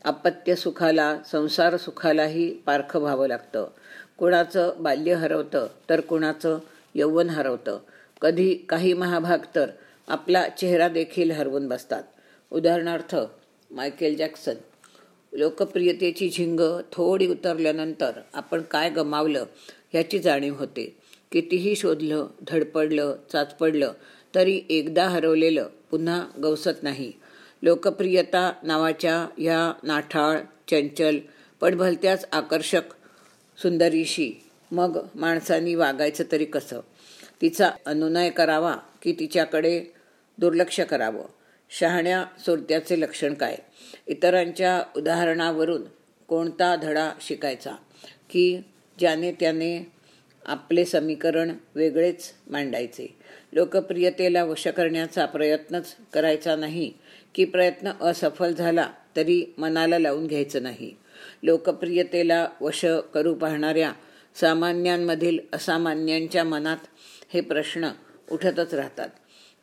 अपत्य 0.05 0.57
सुखाला 0.57 1.19
संसार 1.31 1.77
सुखालाही 1.77 2.51
पारखं 2.67 3.01
व्हावं 3.01 3.29
लागतं. 3.29 3.67
कुणाचं 4.19 4.73
बाल्य 4.79 5.15
हरवतं 5.15 5.67
तर 5.91 6.01
कुणाचं 6.01 6.59
यौवन 6.95 7.31
हरवतं. 7.31 7.79
कधी 8.21 8.55
काही 8.55 8.93
महाभाग 8.93 9.39
तर 9.55 9.71
आपला 10.09 10.49
चेहरा 10.49 10.89
देखील 10.89 11.31
हरवून 11.31 11.69
बसतात. 11.69 12.03
उदाहरणार्थ 12.51 13.17
मायकेल 13.71 14.17
जॅक्सन 14.17 14.55
लोकप्रियतेची 15.33 16.29
झिंग 16.29 16.61
थोडी 16.93 17.27
उतरल्यानंतर 17.27 18.11
आपण 18.35 18.63
काय 18.63 18.91
गमावलं 18.91 19.45
ह्याची 19.93 20.19
जाणीव 20.19 20.55
होते. 20.55 20.97
कितीही 21.33 21.77
शोधलं 21.77 22.27
धडपडलं 22.49 23.17
चाचपडलं 23.33 23.93
तरी 24.35 24.61
एकदा 24.71 25.09
हरवलेलं 25.09 25.69
पुन्हा 25.91 26.27
गवसत 26.43 26.83
नाही. 26.83 27.13
लोकप्रियता 27.63 28.53
नावाच्या 28.63 29.29
ह्या 29.39 29.73
नाठाळ 29.83 30.39
चंचल 30.71 31.19
पण 31.61 31.77
भलत्याच 31.77 32.29
आकर्षक 32.33 32.83
सुंदरीशी 33.63 34.33
मग 34.73 35.07
माणसांनी 35.15 35.75
वागायचं 35.75 36.25
तरी 36.33 36.45
कसं? 36.45 36.81
तिचा 37.41 37.71
अनुनय 37.87 38.31
करावा 38.31 38.77
की 39.03 39.13
तिच्याकडे 39.13 39.85
दुर्लक्ष 40.39 40.81
करावं? 40.81 41.25
शहाण्या 41.71 42.25
सोरत्याचे 42.47 43.01
लक्षण 43.01 43.35
काय? 43.35 43.57
इतरांच्या 44.07 44.83
उदाहरणावरून 44.97 45.83
कोणता 46.29 46.77
धडा 46.77 47.13
शिकायचा? 47.21 47.73
की 48.31 48.59
ज्याने 48.99 49.33
त्याने 49.33 49.93
आपले 50.47 50.85
समीकरण 50.85 51.53
वेगळेच 51.75 52.33
मांडायचे? 52.51 53.18
लोकप्रियतेला 53.53 54.45
वश 54.45 54.67
करण्याचा 54.67 55.27
प्रयत्नच 55.27 55.97
करायचा 56.13 56.57
नाही. 56.57 56.93
की 57.35 57.45
प्रयत्न 57.45 57.91
असफल 58.01 58.53
झाला 58.53 58.91
तरी 59.17 59.55
मनाला 59.59 59.99
लावून 59.99 60.27
घ्यायचं 60.27 60.63
नाही. 60.63 60.95
लोकप्रियतेला 61.43 62.49
वश 62.61 62.85
करू 63.15 63.35
पाहणाऱ्या 63.35 63.93
सामान्यांमधील 64.35 65.39
असामान्यांच्या 65.53 66.45
मनात 66.45 66.77
हे 67.35 67.41
प्रश्न 67.41 67.91
उठतच 68.31 68.75
राहतात. 68.75 69.09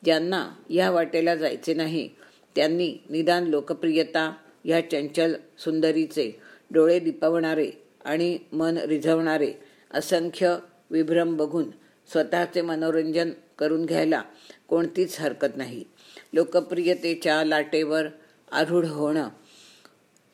ज्यांना 0.04 0.48
या 0.70 0.90
वाटेला 0.90 1.34
जायचे 1.34 1.74
नाही 1.74 2.08
त्यांनी 2.56 2.96
निदान 3.10 3.44
लोकप्रियता 3.44 4.34
या 4.64 4.90
चंचल 4.90 5.34
सुंदरीचे 5.58 6.40
डोळे 6.70 6.98
दिपवणारे 6.98 7.70
आणि 8.04 8.38
मन 8.52 8.76
रिझवणारे 8.76 9.52
असंख्य 9.90 10.56
विभ्रम 10.90 11.36
बघून 11.36 11.70
स्वतःचे 12.12 12.62
मनोरंजन 12.62 13.30
करून 13.58 13.84
घ्यायला 13.86 14.22
कोणतीच 14.68 15.20
हरकत 15.20 15.56
नाही. 15.56 15.84
लोकप्रियतेच्या 16.32 17.44
लाटेवर 17.44 18.06
आरूढ 18.52 18.84
होणं 18.84 19.28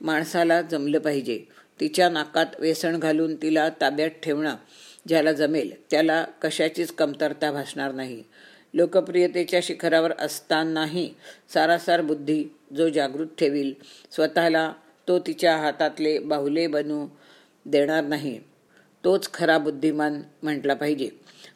माणसाला 0.01 0.63
जमलं 0.63 0.99
पाहिजे. 0.99 1.45
तिच्या 1.81 2.09
नाकात 2.09 2.47
वेसण 2.59 2.99
घालून 2.99 3.35
तिला 3.35 3.69
ताब्यात 3.81 4.11
ठेवणं 4.23 4.57
ज्याला 5.09 5.33
जमेल 5.33 5.73
त्याला 5.91 6.25
कशाचीच 6.43 6.93
कमतरता 6.93 7.53
भासणार 7.53 7.93
नाही. 7.93 8.23
लोकप्रियतेच्या 8.75 9.61
शिखरावर 9.63 10.13
असतानाही 10.19 11.15
सारासार 11.55 12.01
बुद्धी 12.01 12.45
जो 12.77 12.89
जागृत 12.89 13.27
ठेवील 13.39 13.73
स्वतःला 14.11 14.73
तो 15.09 15.19
तिच्या 15.19 15.57
हातातले 15.57 16.19
बाहुले 16.19 16.67
बनू 16.67 17.07
देणार 17.67 18.05
नाही. 18.05 18.39
तोच 19.05 19.33
खरा 19.35 19.59
बुद्धिमान 19.59 20.23
म्हटला 20.43 20.75
पाहिजे. 20.75 21.09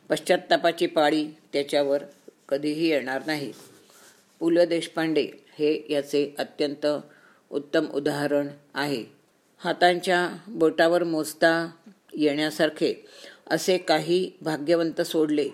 पश्चात्तापाची 0.08 0.86
पाळी 0.86 1.26
त्याच्यावर 1.52 2.02
कधीही 2.48 2.88
येणार 2.88 3.22
नाही. 3.26 3.52
पु 4.40 4.50
ल 4.50 4.64
देशपांडे 4.64 5.28
हे 5.58 5.86
याचे 5.90 6.34
अत्यंत 6.38 6.86
उत्तम 7.50 7.86
उदाहरण 7.94 8.48
आहे. 8.74 9.04
हातांच्या 9.58 10.28
बोटावर 10.48 11.04
मोजता 11.04 11.70
येण्यासारखे 12.14 12.94
असे 13.50 13.78
काही 13.78 14.30
भाग्यवंत 14.40 15.00
सोडले 15.00 15.48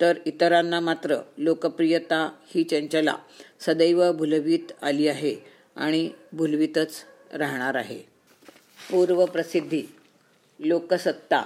तर 0.00 0.18
इतरांना 0.26 0.80
मात्र 0.80 1.16
लोकप्रियता 1.38 2.30
ही 2.54 2.64
चंचला 2.64 3.16
सदैव 3.60 4.12
भुलवीत 4.12 4.72
आली 4.82 5.08
आहे 5.08 5.36
आणि 5.76 6.10
भुलवीतच 6.32 7.04
राहणार 7.34 7.74
आहे. 7.74 7.98
पूर्वप्रसिद्धी 8.90 9.82
लोकसत्ता 10.60 11.42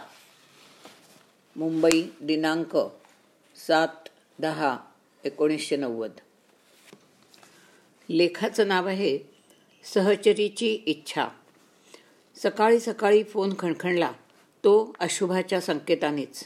मुंबई 1.57 2.03
दिनांक 2.21 2.77
सात 3.57 4.09
दहा 4.39 4.79
एकोणीसशे 5.25 5.77
नव्वद. 5.77 6.11
लेखाचं 8.11 8.69
नाव 8.69 8.87
आहे 8.87 9.19
सहचरीची 9.85 10.75
इच्छा. 10.87 11.29
सकाळी 12.37 12.81
सकाळी 12.81 13.23
फोन 13.23 13.53
खणखणला 13.59 14.13
तो 14.65 14.93
अशुभाच्या 15.01 15.61
संकेतानेच. 15.61 16.45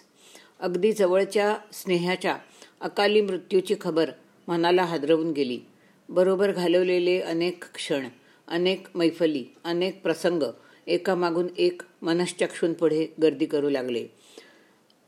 अगदी 0.61 0.92
जवळच्या 0.92 1.57
स्नेहाच्या 1.73 2.38
अकाली 2.81 3.21
मृत्यूची 3.21 3.75
खबर 3.81 4.11
मनाला 4.49 4.85
हादरवून 4.85 5.33
गेली. 5.33 5.61
बरोबर 6.09 6.53
घालवलेले 6.53 7.21
अनेक 7.21 7.64
क्षण 7.75 8.09
अनेक 8.49 8.87
मैफली 8.95 9.45
अनेक 9.64 10.03
प्रसंग 10.03 10.42
एकामागून 10.87 11.47
एक 11.59 11.83
मनश्चक्षूंपुढे 12.03 13.07
गर्दी 13.23 13.47
करू 13.47 13.71
लागले. 13.71 14.07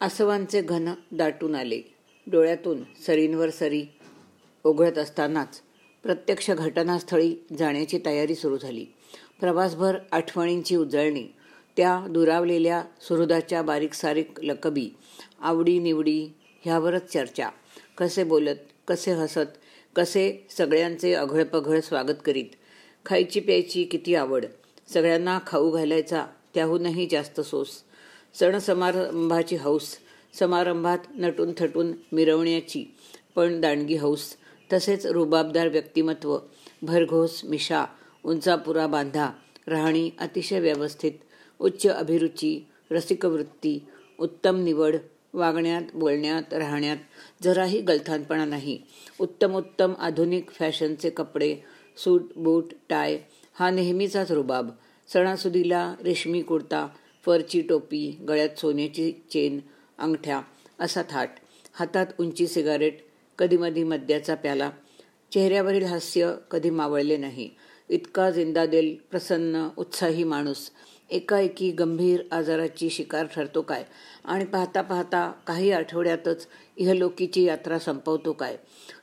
आसवांचे 0.01 0.61
घन 0.63 0.89
दाटून 1.13 1.55
आले. 1.55 1.81
डोळ्यातून 2.27 2.83
सरींवर 3.07 3.51
सरी 3.51 3.85
ओघळत 4.65 4.99
असतानाच 4.99 5.61
प्रत्यक्ष 6.05 6.51
घटनास्थळी 6.51 7.35
जाण्याची 7.59 7.99
तयारी 8.07 8.35
सुरू 8.35 8.57
झाली. 8.57 8.85
प्रवासभर 9.41 9.97
आठवणींची 10.13 10.77
उजळणी 10.77 11.25
त्या 11.77 11.99
दुरावलेल्या 12.11 12.83
सुहृदाच्या 13.01 13.63
बारीक 13.63 13.95
सारीक 13.95 14.41
लकबी 14.43 14.89
आवडी 15.41 15.79
निवडी 15.79 16.29
ह्यावरच 16.65 17.13
चर्चा. 17.13 17.49
कसे 17.99 18.25
बोलत 18.25 18.57
कसे 18.89 19.13
हसत 19.13 19.57
कसे 19.97 20.47
सगळ्यांचे 20.51 21.13
अघळपघळ 21.15 21.81
स्वागत 21.81 22.23
करीत 22.25 22.55
खायची 23.07 23.41
प्यायची 23.41 23.85
किती 23.85 24.15
आवड 24.15 24.45
सगळ्यांना 24.89 25.39
खाऊ 25.47 25.71
घालायचा 25.71 26.25
त्याहूनही 26.55 27.07
जास्त 27.11 27.41
सोस 27.41 27.71
सण 28.35 28.59
समारंभाची 28.59 29.57
हौस 29.57 29.97
समारंभात 30.39 30.99
नटून 31.17 31.53
थटून 31.59 31.93
मिरवण्याची 32.13 32.95
पण 33.37 33.61
दांडगी 33.61 33.97
हौस 33.97 34.37
तसेच 34.73 35.07
रुबाबदार 35.07 35.69
व्यक्तिमत्व 35.69 36.39
भरघोस 36.83 37.45
मिशा 37.45 37.85
उंचापुरा 38.25 38.87
बांधा 38.87 39.31
राहणी 39.67 40.11
अतिशय 40.19 40.61
व्यवस्थित 40.61 41.13
उच्च 41.59 41.87
अभिरुची 41.87 42.67
रसिकवृत्ती 42.91 43.79
उत्तम 44.19 44.57
निवड 44.65 44.97
वागण्यात 45.35 45.83
बोलण्यात 45.95 46.55
राहण्यात 46.55 46.97
जराही 47.43 47.81
गलथानपणा 47.81 48.45
नाही. 48.45 48.83
उत्तम 49.21 49.55
उत्तम 49.55 49.93
आधुनिक 49.99 50.51
फॅशनचे 50.51 51.11
कपडे 51.11 51.57
सूट 51.97 52.23
बूट 52.37 52.73
टाय 52.89 53.19
हा 53.59 53.71
नेहमीचाच 53.71 54.33
रुबाब. 54.33 54.71
सणासुदीला 55.13 55.95
रेशमी 56.05 56.43
कुर्ता 56.43 56.89
फरची 57.29 57.61
टोपी 57.61 58.19
गळ्यात 58.29 58.59
सोन्याची 58.59 59.13
चेन 59.13 59.61
अंगठ्या 59.99 60.41
असा 60.81 61.03
थाट. 61.11 61.31
हातात 61.75 62.07
उंची 62.21 62.47
सिगारेट 62.47 62.99
कधीमधी 63.39 63.85
मद्याचा 63.85 64.35
प्याला. 64.35 64.71
चेहऱ्यावरील 65.33 65.85
हास्य 65.85 66.35
कधी 66.51 66.71
मावळले 66.71 67.17
नाही. 67.17 67.51
इतका 67.89 68.31
जिंदादिल 68.31 68.97
प्रसन्न 69.11 69.69
उत्साही 69.77 70.25
माणूस. 70.25 70.71
एकाएकी 71.11 71.71
गंभीर 71.71 72.23
आजाराची 72.31 72.91
शिकार 72.91 73.27
ठरतो 73.27 73.63
काय? 73.63 73.85
आणि 74.25 74.45
पाहता 74.45 74.83
पाहता 74.83 75.33
काही 75.47 75.73
आठवड्यातच 75.73 76.47
इहलोकीची 76.77 77.43
यात्रा 77.43 77.79
संपवतो 77.79 78.33
काय? 78.33 78.57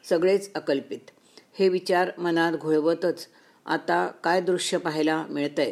सगळेच 0.10 0.54
अकल्पित. 0.54 1.12
हे 1.60 1.70
विचार 1.70 2.12
मनात 2.18 2.54
घोळवतच 2.54 3.28
आता 3.66 4.08
काय 4.08 4.42
दृश्य 4.42 4.78
पाहायला 4.78 5.26
मिळतंय? 5.30 5.72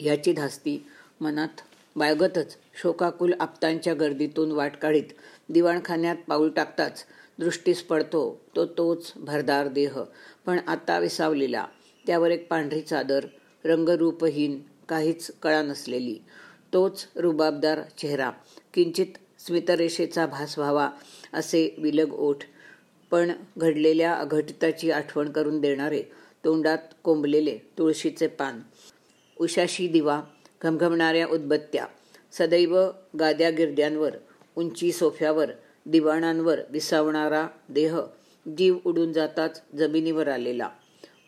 याची 0.00 0.32
धास्ती 0.32 0.86
मनात 1.22 1.60
बाळगतच 1.96 2.56
शोकाकुल 2.82 3.32
आपतांच्या 3.40 3.94
गर्दीतून 3.94 4.52
वाट 4.52 4.76
काढीत 4.76 5.12
दिवाणखान्यात 5.48 6.16
पाऊल 6.28 6.50
टाकताच 6.50 7.04
दृष्टीस 7.38 7.82
पडतो 7.82 8.22
तो 8.56 8.64
तोच 8.78 9.12
भरदार 9.16 9.68
देह. 9.68 9.98
पण 10.46 10.58
आता 10.66 10.98
विसावलेला 10.98 11.66
त्यावर 12.06 12.30
एक 12.30 12.48
पांढरी 12.48 12.80
चादर 12.80 13.26
रंगरूपहीन 13.64 14.60
काहीच 14.88 15.30
कळा 15.42 15.62
नसलेली. 15.62 16.16
तोच 16.72 17.06
रुबाबदार 17.16 17.82
चेहरा 17.98 18.30
किंचित 18.74 19.06
स्मितरेषेचा 19.38 20.26
भास 20.26 20.58
व्हावा 20.58 20.90
असे 21.32 21.74
विलग 21.78 22.12
ओठ 22.12 22.44
पण 23.10 23.30
घडलेल्या 23.58 24.14
अघटिताची 24.14 24.90
आठवण 24.90 25.30
करून 25.32 25.60
देणारे 25.60 26.02
तोंडात 26.44 26.78
कोंबलेले 27.04 27.58
तुळशीचे 27.78 28.26
पान. 28.26 28.60
उशाशी 29.40 29.88
दिवा 29.88 30.20
घमघमणाऱ्या 30.62 31.26
उदबत्त्या 31.26 31.86
सदैव 32.32 32.78
गाद्या 33.18 33.50
गिरद्यांवर 33.50 34.16
उंची 34.56 34.92
सोफ्यावर 34.92 35.50
दिवाणांवर 35.86 36.60
विसावणारा 36.70 37.46
देह 37.68 38.00
जीव 38.58 38.76
उडून 38.84 39.12
जाताच 39.12 39.62
जमिनीवर 39.78 40.28
आलेला. 40.28 40.68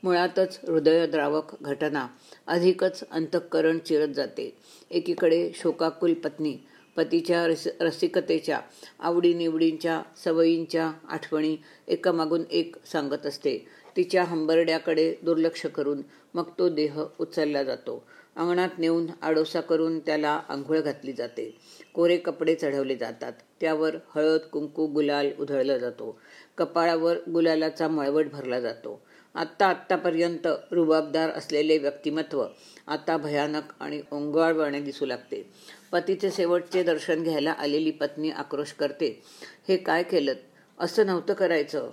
मुळातच 0.02 0.58
हृदयद्रावक 0.68 1.54
घटना 1.60 2.06
अधिकच 2.46 3.02
अंतःकरण 3.10 3.78
चिरत 3.78 4.08
जाते. 4.08 4.56
एकीकडे 4.90 5.50
शोकाकुल 5.54 6.14
पत्नी 6.14 6.56
पतीच्या 6.96 7.46
रस 7.46 7.68
रसिकतेच्या 7.80 8.60
आवडीनिवडींच्या 9.00 10.02
सवयींच्या 10.24 10.90
आठवणी 11.08 11.56
एकामागून 11.88 12.42
एक 12.50 12.76
सांगत 12.86 13.26
असते. 13.26 13.58
तिच्या 13.96 14.24
हंबरड्याकडे 14.24 15.14
दुर्लक्ष 15.22 15.66
करून 15.66 16.02
मग 16.34 16.44
तो 16.58 16.68
देह 16.68 17.02
उचलला 17.20 17.62
जातो. 17.62 18.02
अंगणात 18.36 18.68
नेऊन 18.78 19.06
आडोसा 19.22 19.60
करून 19.60 19.98
त्याला 19.98 20.40
आंघोळ 20.48 20.80
घातली 20.80 21.12
जाते. 21.12 21.56
कोरे 21.94 22.16
कपडे 22.16 22.54
चढवले 22.54 22.96
जातात. 22.96 23.32
त्यावर 23.60 23.96
हळद 24.14 24.40
कुंकू 24.40 24.86
गुलाल 24.86 25.30
उधळला 25.38 25.78
जातो. 25.78 26.20
कपाळावर 26.58 27.16
गुलालाचा 27.32 27.88
मळवट 27.88 28.26
भरला 28.32 28.60
जातो. 28.60 29.02
आत्ता 29.34 29.66
आत्तापर्यंत 29.66 30.48
रुबाबदार 30.70 31.30
असलेले 31.30 31.78
व्यक्तिमत्व 31.78 32.46
आता 32.86 33.16
भयानक 33.16 33.62
आणि 33.80 34.02
ओंगाळवाणे 34.12 34.80
दिसू 34.80 35.06
लागते. 35.06 35.50
पतीचे 35.92 36.30
शेवटचे 36.30 36.82
दर्शन 36.82 37.22
घ्यायला 37.22 37.52
आलेली 37.52 37.90
पत्नी 37.90 38.30
आक्रोश 38.30 38.72
करते. 38.72 39.22
हे 39.68 39.76
काय 39.76 40.02
केलं 40.02 40.32
असं 40.78 41.06
नव्हतं 41.06 41.34
करायचं. 41.34 41.90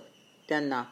त्यांना 0.48 0.84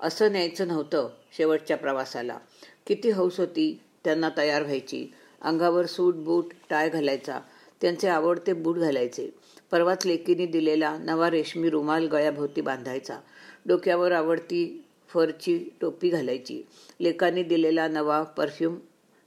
असं 0.00 0.32
न्यायचं 0.32 0.68
नव्हतं 0.68 1.08
शेवटच्या 1.36 1.76
प्रवासाला. 1.76 2.38
किती 2.86 3.10
हौस 3.10 3.40
होती 3.40 3.80
त्यांना 4.04 4.30
तयार 4.36 4.62
व्हायची. 4.62 5.14
अंगावर 5.42 5.86
सूट 5.86 6.14
बूट 6.14 6.52
टाय 6.70 6.88
घालायचा. 6.88 7.40
त्यांचे 7.80 8.08
आवडते 8.08 8.52
बूट 8.52 8.76
घालायचे. 8.76 9.30
परवाच 9.70 10.06
लेकीने 10.06 10.46
दिलेला 10.46 10.98
नवा 10.98 11.30
रेशमी 11.30 11.70
रुमाल 11.70 12.06
गळ्याभोवती 12.06 12.60
बांधायचा. 12.60 13.18
डोक्यावर 13.66 14.12
आवडती 14.12 14.84
फरची 15.08 15.68
टोपी 15.80 16.08
घालायची. 16.08 16.62
लेकाने 17.00 17.42
दिलेला 17.42 17.88
नवा 17.88 18.22
परफ्यूम 18.22 18.76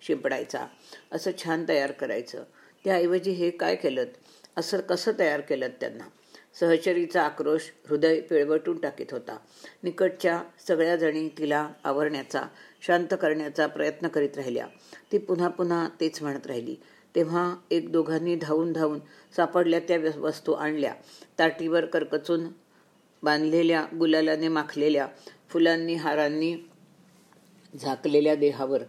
शिंपडायचा. 0.01 0.65
असं 1.12 1.31
छान 1.43 1.65
तयार 1.67 1.91
करायचं. 1.91 2.43
त्याऐवजी 2.84 3.31
हे 3.31 3.49
काय 3.49 3.75
केलं 3.75 4.03
असं 4.57 4.79
कसं 4.79 5.12
तयार 5.19 5.41
केलं 5.41 5.67
त्यांना? 5.67 6.03
सहचरीचा 6.60 7.21
आक्रोश 7.21 7.62
हृदय 7.89 8.21
पिळवटून 8.21 8.77
टाकीत 8.77 9.05
होता. 9.12 9.38
निकटच्या 9.84 10.43
सगळ्या 10.67 10.95
जणी 10.95 11.29
तिला 11.38 11.69
आवरण्याचा 11.84 12.41
शांत 12.81 13.13
करण्याचा 13.21 13.67
प्रयत्न 13.67 14.07
करीत 14.07 14.35
राहिल्या. 14.35 14.67
ती 15.11 15.17
पुन्हा 15.17 15.47
पुन्हा 15.47 15.87
तेच 15.99 16.21
म्हणत 16.21 16.47
राहिली. 16.47 16.75
तेव्हा 17.15 17.55
एक 17.71 17.91
दोघांनी 17.91 18.35
धावून 18.35 18.73
धावून 18.73 18.99
सापडल्या 19.35 19.79
त्या 19.79 20.19
वस्तू 20.19 20.53
आणल्या. 20.53 20.93
ताटीवर 21.39 21.85
करकचून 21.85 22.47
बांधलेल्या 23.23 23.85
गुलालाने 23.99 24.47
माखलेल्या 24.47 25.07
फुलांनी 25.49 25.93
हारांनी 25.93 26.55
झाकलेल्या 27.81 28.35
देहावर 28.35 28.83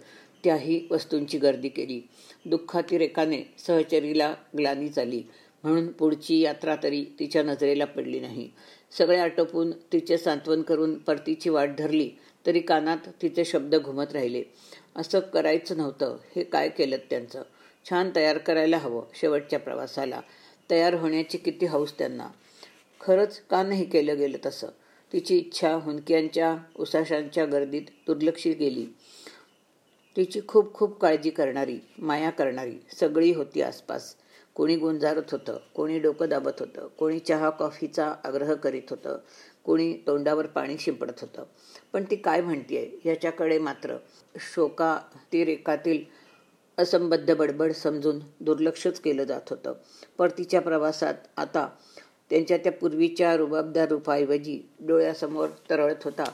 त्याही 0.44 0.86
वस्तूंची 0.90 1.38
गर्दी 1.38 1.68
केली. 1.68 2.08
दुःखातिरेकाने 2.46 3.54
सहचरीला 3.58 4.34
ग्लानी 4.58 4.88
झाली 4.88 5.22
म्हणून 5.62 5.92
पुढची 5.92 6.40
यात्रा 6.40 6.76
तरी 6.82 7.04
तिच्या 7.18 7.42
नजरेला 7.42 7.84
पडली 7.84 8.20
नाही. 8.20 8.50
सगळे 8.98 9.18
आटोपून 9.18 9.70
तिचे 9.70 10.18
सांत्वन 10.18 10.62
करून 10.62 10.98
परतीची 10.98 11.50
वाट 11.50 11.70
धरली. 11.78 12.10
तरी 12.46 12.60
कानात 12.60 13.08
तिचे 13.22 13.44
शब्द 13.44 13.74
घुमत 13.74 14.12
राहिले. 14.12 14.42
असं 14.96 15.20
करायचं 15.20 15.76
नव्हतं. 15.76 16.16
हे 16.36 16.44
काय 16.44 16.68
केलं 16.68 16.96
त्यांचं? 17.10 17.42
छान 17.90 18.10
तयार 18.16 18.38
करायला 18.38 18.78
हवं 18.78 19.02
शेवटच्या 19.14 19.58
प्रवासाला. 19.58 20.20
तयार 20.70 20.94
होण्याची 20.94 21.38
किती 21.38 21.66
हौस 21.66 21.98
त्यांना. 21.98 22.28
खरंच 23.00 23.40
का 23.50 23.62
नाही 23.62 23.84
केलं 23.84 24.16
गेलं 24.16 24.38
तसं? 24.46 24.68
तिची 25.12 25.38
इच्छा 25.38 25.74
हुंदक्यांच्या 25.74 26.56
उसाशांच्या 26.76 27.44
गर्दीत 27.44 27.82
दुर्लक्षित 28.06 28.56
गेली 28.56 28.86
तिची 30.16 30.40
खूप 30.48 30.74
खूप 30.74 31.00
काळजी 31.00 31.30
करणारी 31.30 31.78
माया 31.98 32.30
करणारी 32.30 32.76
सगळी 33.00 33.32
होती 33.32 33.62
आसपास. 33.62 34.14
कोणी 34.54 34.76
गुंजारत 34.76 35.32
होतं 35.32 35.58
कोणी 35.74 35.98
डोकं 35.98 36.28
दाबत 36.28 36.60
होतं 36.60 36.88
कोणी 36.98 37.18
चहा 37.18 37.50
कॉफीचा 37.50 38.14
आग्रह 38.24 38.54
करीत 38.54 38.90
होतं 38.90 39.18
कोणी 39.64 39.92
तोंडावर 40.06 40.46
पाणी 40.46 40.76
शिंपडत 40.78 41.20
होतं. 41.20 41.44
पण 41.92 42.04
ती 42.10 42.16
काय 42.16 42.40
म्हणतीये? 42.40 42.90
ह्याच्याकडे 43.04 43.58
मात्र 43.58 43.96
शोकातिरेकातील 44.54 46.04
असंबद्ध 46.78 47.34
बडबड 47.34 47.72
समजून 47.72 48.18
दुर्लक्षच 48.40 49.00
केलं 49.00 49.24
जात 49.24 49.50
होतं. 49.50 49.72
परतीच्या 50.18 50.60
प्रवासात 50.60 51.14
आता 51.36 51.68
त्यांच्या 52.30 52.56
त्या 52.56 52.72
पूर्वीच्या 52.72 53.36
रुबाबदार 53.36 53.88
रूपाऐवजी 53.88 54.60
डोळ्यासमोर 54.80 55.48
तरळत 55.70 56.04
होता. 56.04 56.24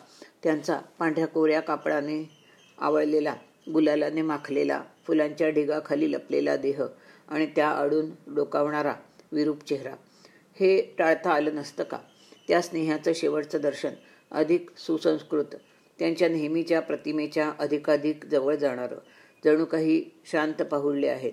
त्यांचा 0.43 0.81
पांढऱ्या 0.99 1.27
कोऱ्या 1.27 1.61
कापडाने 1.61 2.31
आवळलेला 2.79 3.35
गुलालाने 3.73 4.23
माखलेला 4.23 4.83
फुलांच्या 5.07 5.49
ढिगाखाली 5.51 6.13
लपलेला 6.13 6.57
देह 6.57 6.83
आणि 7.29 7.47
त्या 7.47 7.71
अडून 7.71 8.35
डोकावणारा 8.35 8.95
विरूप 9.33 9.65
चेहरा. 9.65 9.95
हे 10.61 10.95
टाळता 10.99 11.31
आलं 11.31 11.55
नसतं 11.55 11.85
का? 11.85 11.99
त्या 12.49 12.63
स्नेहाचं 12.63 13.13
शेवटचं 13.15 13.61
दर्शन 13.61 13.91
अधिक 14.33 14.71
सुसंस्कृत 14.77 15.57
त्यांच्या 15.99 16.29
नेहमीच्या 16.29 16.81
प्रतिमेच्या 16.81 17.53
अधिकाधिक 17.59 18.25
जवळ 18.25 18.55
जाणारं. 18.55 18.97
जणू 19.45 19.65
काही 19.65 20.05
शांत 20.31 20.55
पाहुळले 20.55 21.09
आहेत. 21.09 21.33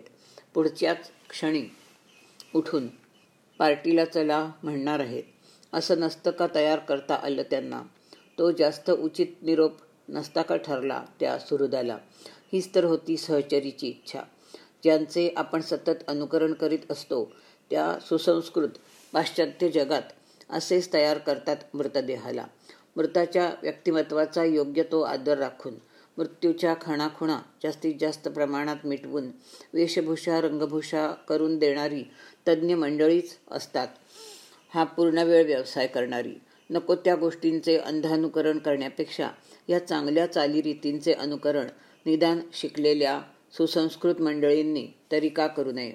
पुढच्याच 0.53 1.11
क्षणी 1.29 1.65
उठून 2.55 2.87
पार्टीला 3.59 4.05
चला 4.05 4.51
म्हणणार 4.63 4.99
आहेत. 4.99 5.23
असं 5.73 5.99
नसतं 5.99 6.31
का 6.31 6.47
तयार 6.55 6.79
करता 6.79 7.15
आलं 7.15 7.41
त्यांना. 7.41 7.81
तो 8.39 8.51
जास्त 8.51 8.89
उचित 8.89 9.27
निरोप 9.41 9.71
नसता 10.09 10.41
का 10.41 10.55
ठरला 10.55 11.05
त्या 11.19 11.39
सुहृदाला? 11.39 11.97
हीच 12.53 12.75
तर 12.75 12.83
होती 12.83 13.17
सहचरीची 13.17 13.87
इच्छा. 13.87 14.21
ज्यांचे 14.83 15.33
आपण 15.37 15.61
सतत 15.61 16.03
अनुकरण 16.07 16.53
करीत 16.53 16.79
असतो 16.89 17.31
त्या 17.69 17.99
सुसंस्कृत 17.99 18.69
पाश्चात्य 19.13 19.69
जगात 19.69 20.01
असेच 20.49 20.93
तयार 20.93 21.17
करतात 21.17 21.57
मृतदेहाला. 21.73 22.45
मृताच्या 22.95 23.51
व्यक्तिमत्वाचा 23.61 24.43
योग्य 24.43 24.83
तो 24.83 25.01
आदर 25.01 25.37
राखून 25.37 25.73
मृत्यूच्या 26.17 26.73
खाणाखुणा 26.81 27.39
जास्तीत 27.63 27.95
जास्त 27.99 28.27
प्रमाणात 28.27 28.85
मिटवून 28.85 29.31
वेशभूषा 29.73 30.41
रंगभूषा 30.41 31.07
करून 31.29 31.57
देणारी 31.57 32.03
तज्ज्ञ 32.47 32.75
मंडळीच 32.75 33.37
असतात. 33.51 33.87
हा 34.73 34.83
पूर्णवेळ 34.83 35.45
व्यवसाय 35.45 35.87
करणारी. 35.87 36.33
नको 36.69 36.95
त्या 36.95 37.15
गोष्टींचे 37.15 37.77
अंधानुकरण 37.77 38.57
करण्यापेक्षा 38.57 39.29
या 39.69 39.87
चांगल्या 39.87 40.25
चालीरीतींचे 40.25 41.13
अनुकरण 41.13 41.67
निदान 42.05 42.39
शिकलेल्या 42.53 43.21
सुसंस्कृत 43.57 44.21
मंडळींनी 44.21 44.87
तरी 45.11 45.29
का 45.29 45.47
करू 45.47 45.71
नये? 45.71 45.93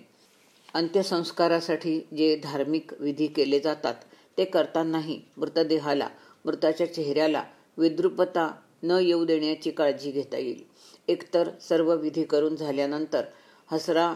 अंत्यसंस्कारासाठी 0.75 2.07
जे 2.17 2.41
धार्मिक 2.43 2.91
विधी 3.01 3.27
केले 3.27 3.59
जातात 3.61 3.95
ते 4.39 4.45
करतानाही 4.45 5.21
मृतदेहाला 5.37 6.09
मृताच्या 6.45 6.95
चेहऱ्याला 6.95 7.45
विद्रुपता 7.79 8.55
न 8.83 8.91
येऊ 8.91 9.25
देण्याची 9.25 9.71
काळजी 9.71 10.11
घेता 10.11 10.39
येईल. 10.39 10.65
एकतर 11.09 11.51
सर्व 11.61 11.95
विधी 11.97 12.25
करून 12.25 12.57
झाल्यानंतर 12.57 13.23
हसरा 13.67 14.15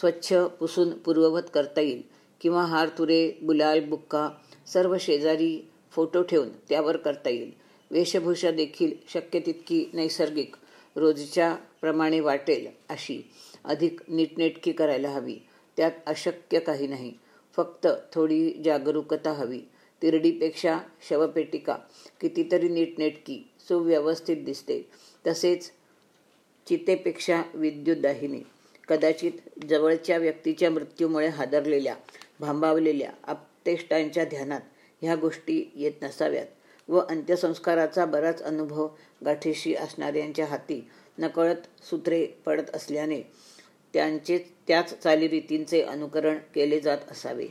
स्वच्छ 0.00 0.34
पुसून 0.34 0.90
पूर्ववत 0.90 1.42
करता 1.54 1.80
येईल 1.80 2.02
किंवा 2.40 2.64
हार 2.64 2.88
तुरे 2.88 3.30
गुलाल 3.30 3.84
बुक्का 3.84 4.30
सर्व 4.66 4.96
शेजारी 5.00 5.68
फोटो 5.90 6.22
ठेवून 6.22 6.48
त्यावर 6.48 6.96
करता 6.96 7.30
येईल. 7.30 7.52
वेशभूषा 7.90 8.50
देखील 8.50 8.92
शक्य 9.08 9.40
तितकी 9.40 9.86
नैसर्गिक 9.92 10.56
रोजच्या 10.96 11.56
प्रमाणे 11.80 12.20
वाटेल 12.20 12.66
अशी 12.88 13.30
अधिक 13.64 14.00
नीटनेटकी 14.08 14.72
करायला 14.72 15.10
हवी. 15.10 15.36
त्यात 15.76 15.90
अशक्य 16.06 16.58
काही 16.58 16.86
नाही. 16.86 17.12
फक्त 17.56 17.88
थोडी 18.12 18.50
जागरूकता 18.64 19.32
हवी. 19.32 19.60
तिरडीपेक्षा 20.02 20.78
शवपेटिका 21.08 21.76
कितीतरी 22.20 22.68
नीटनेटकी 22.68 23.42
सुव्यवस्थित 23.68 24.44
दिसते. 24.44 24.80
तसेच 25.26 25.70
चितेपेक्षा 26.66 27.42
विद्युतदाहिनी 27.54 28.40
कदाचित 28.88 29.64
जवळच्या 29.68 30.18
व्यक्तीच्या 30.18 30.70
मृत्यूमुळे 30.70 31.28
हादरलेल्या 31.28 31.94
भांबावलेल्या 32.40 33.10
आपतेष्टांच्या 33.22 34.24
ध्यानात 34.24 34.60
ह्या 35.02 35.14
गोष्टी 35.16 35.70
येत 35.74 36.02
नसाव्यात 36.02 36.46
व 36.88 37.00
अंत्यसंस्काराचा 37.00 38.04
बराच 38.04 38.42
अनुभव 38.42 38.88
गाठीशी 39.24 39.74
असणाऱ्यांच्या 39.74 40.46
हाती 40.46 40.88
नकळत 41.18 41.84
सूत्रे 41.90 42.26
पडत 42.46 42.74
असल्याने 42.74 43.20
त्यांचे 43.94 44.38
त्याच 44.66 44.98
चालीरीतींचे 44.98 45.82
अनुकरण 45.82 46.38
केले 46.54 46.80
जात 46.80 46.98
असावे. 47.10 47.46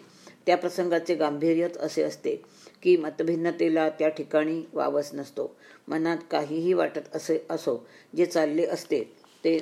त्या 0.48 0.58
प्रसंगाचे 0.58 1.16
गांभीर्यच 1.16 1.78
असे 1.78 2.04
असते 2.04 2.36
की 2.84 2.96
मतभिन्नतेला 2.98 3.90
त्या 3.90 4.10
ठिकाणी 4.10 4.62
वावच 4.74 5.10
नसतो. 5.14 5.56
मनात 5.88 6.18
काहीही 6.32 6.74
वाटत 6.74 7.16
असे 7.16 7.40
असो 7.50 7.78
जे 8.16 8.26
चालले 8.26 8.66
असते 8.66 9.04
ते 9.44 9.58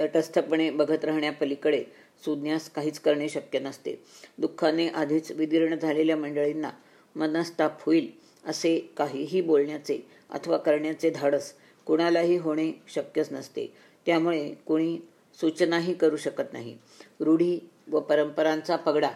तटस्थपणे 0.00 0.70
बघत 0.70 1.04
राहण्यापलीकडे 1.04 1.82
सुज्ञास 2.24 2.70
काहीच 2.70 2.98
करणे 3.00 3.28
शक्य 3.28 3.58
नसते. 3.58 3.94
दुःखाने 4.38 4.88
आधीच 4.88 5.30
विदीर्ण 5.32 5.74
झालेल्या 5.74 6.16
मंडळींना 6.16 6.70
मनस्ताप 7.16 7.84
होईल 7.86 8.10
असे 8.44 8.78
काहीही 8.96 9.40
बोलण्याचे 9.40 9.98
अथवा 10.30 10.56
करण्याचे 10.56 11.10
धाडस 11.10 11.52
कुणालाही 11.86 12.36
होणे 12.36 12.70
शक्यच 12.88 13.32
नसते. 13.32 13.72
त्यामुळे 14.06 14.48
कोणी 14.66 14.98
सूचनाही 15.40 15.94
करू 15.94 16.16
शकत 16.16 16.52
नाही. 16.52 16.76
रूढी 17.20 17.58
व 17.90 18.00
परंपरांचा 18.00 18.76
पगडा 18.76 19.10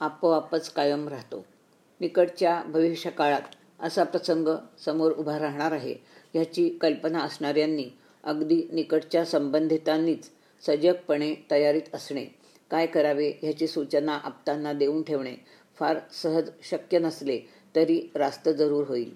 आपोआपच 0.00 0.68
कायम 0.72 1.08
राहतो. 1.08 1.44
निकटच्या 2.00 2.62
भविष्यकाळात 2.66 3.54
असा 3.80 4.04
प्रसंग 4.04 4.48
समोर 4.84 5.12
उभा 5.12 5.38
राहणार 5.38 5.72
आहे 5.72 5.94
याची 6.34 6.68
कल्पना 6.80 7.20
असणाऱ्यांनी 7.20 7.88
अगदी 8.24 8.62
निकटच्या 8.72 9.24
संबंधितांनीच 9.24 10.30
सजगपणे 10.62 11.34
तयारीत 11.50 11.94
असणे 11.94 12.24
काय 12.70 12.86
करावे 12.86 13.32
ह्याची 13.42 13.66
सूचना 13.66 14.12
आप्तांना 14.24 14.72
देऊन 14.72 15.02
ठेवणे 15.02 15.34
फार 15.78 15.98
सहज 16.12 16.50
शक्य 16.62 16.98
नसले 16.98 17.38
तरी 17.76 18.00
रास्त 18.14 18.48
जरूर 18.48 18.84
होईल. 18.88 19.12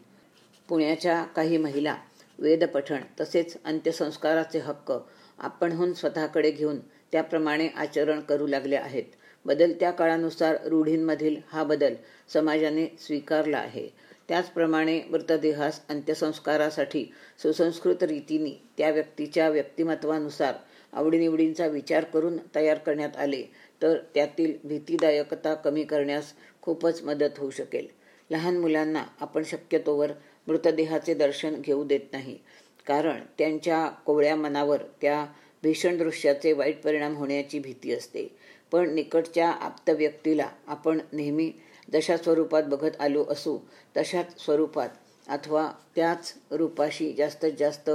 पुण्याच्या 0.69 1.23
काही 1.25 1.57
महिला 1.57 1.97
वेदपठण 2.39 3.03
तसेच 3.21 3.57
अंत्यसंस्काराचे 3.65 4.59
हक्क 4.59 4.93
आपणहून 5.39 5.93
स्वतःकडे 5.93 6.51
घेऊन 6.51 6.79
त्याप्रमाणे 7.13 7.69
आचरण 7.69 8.21
करू 8.21 8.47
लागल्या 8.47 8.83
आहेत. 8.83 9.05
बदलत्या 9.49 9.91
काळानुसार 9.91 10.57
रूढींमधील 10.65 11.37
हा 11.49 11.63
बदल 11.65 11.95
समाजाने 12.33 12.87
स्वीकारला 13.01 13.59
आहे. 13.59 13.89
त्याचप्रमाणे 14.29 15.01
मृतदेहास 15.11 15.81
अंत्यसंस्कारासाठी 15.89 17.05
सुसंस्कृत 17.43 18.03
रीतीने 18.03 18.51
त्या 18.79 18.91
व्यक्तीच्या 18.91 19.49
व्यक्तिमत्वानुसार 19.49 20.55
आवडीनिवडींचा 20.93 21.67
विचार 21.67 22.05
करून 22.05 22.37
तयार 22.55 22.79
करण्यात 22.79 23.17
आले 23.17 23.43
तर 23.83 23.97
त्यातील 24.15 24.53
भीतीदायकता 24.65 25.55
कमी 25.55 25.85
करण्यास 25.85 26.33
खूपच 26.63 27.03
मदत 27.03 27.39
होऊ 27.39 27.51
शकेल. 27.51 27.87
लहान 28.31 28.59
मुलांना 28.59 29.05
आपण 29.21 29.43
शक्यतोवर 29.43 30.13
मृतदेहाचे 30.47 31.15
दर्शन 31.15 31.61
घेऊ 31.61 31.85
देत 31.85 32.13
नाही 32.13 32.39
कारण 32.87 33.21
त्यांच्या 33.39 33.87
कोवळ्या 34.07 34.37
मनावर 34.37 34.83
त्या 35.01 35.25
भीषण 35.63 35.97
दृश्याचे 35.99 36.53
वाईट 36.53 36.83
परिणाम 36.83 37.15
होण्याची 37.15 37.59
भीती 37.59 37.93
असते. 37.93 38.27
पण 38.73 38.95
निकटच्या 38.95 39.51
आप्त 39.51 39.91
व्यक्तीला 39.91 40.49
आपण 40.67 40.99
नेहमी 41.13 41.51
जशा 41.93 42.17
स्वरूपात 42.17 42.63
बघत 42.63 43.01
आलो 43.01 43.25
असू 43.31 43.59
तशाच 43.97 44.41
स्वरूपात 44.45 44.89
अथवा 45.29 45.71
त्याच 45.97 46.35
रूपाशी 46.51 47.13
जास्तीत 47.13 47.53
जास्त 47.59 47.91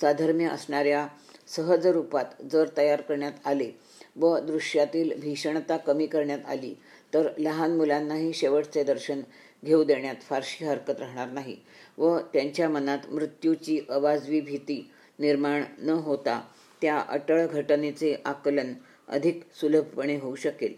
साधर्म्य 0.00 0.48
असणाऱ्या 0.48 1.06
सहज 1.48 1.86
रूपात 1.86 2.42
जर 2.52 2.68
तयार 2.76 3.00
करण्यात 3.00 3.46
आले 3.46 3.70
व 4.16 4.38
दृश्यातील 4.38 5.12
भीषणता 5.20 5.76
कमी 5.76 6.06
करण्यात 6.06 6.46
आली 6.46 6.74
तर 7.14 7.28
लहान 7.38 7.76
मुलांनाही 7.76 8.32
शेवटचे 8.32 8.82
दर्शन 8.84 9.20
घेऊ 9.62 9.82
देण्यात 9.84 10.22
फारशी 10.22 10.64
हरकत 10.64 11.00
राहणार 11.00 11.28
नाही 11.28 11.56
व 11.98 12.18
त्यांच्या 12.32 12.68
मनात 12.68 13.10
मृत्यूची 13.10 13.80
अवाजवी 13.88 14.40
भीती 14.40 14.80
निर्माण 15.18 15.64
न 15.78 15.90
होता 15.98 16.40
त्या 16.82 16.98
अटळ 17.08 17.46
घटनेचे 17.46 18.14
आकलन 18.24 18.72
अधिक 19.08 19.40
सुलभपणे 19.60 20.16
होऊ 20.16 20.34
शकेल. 20.34 20.74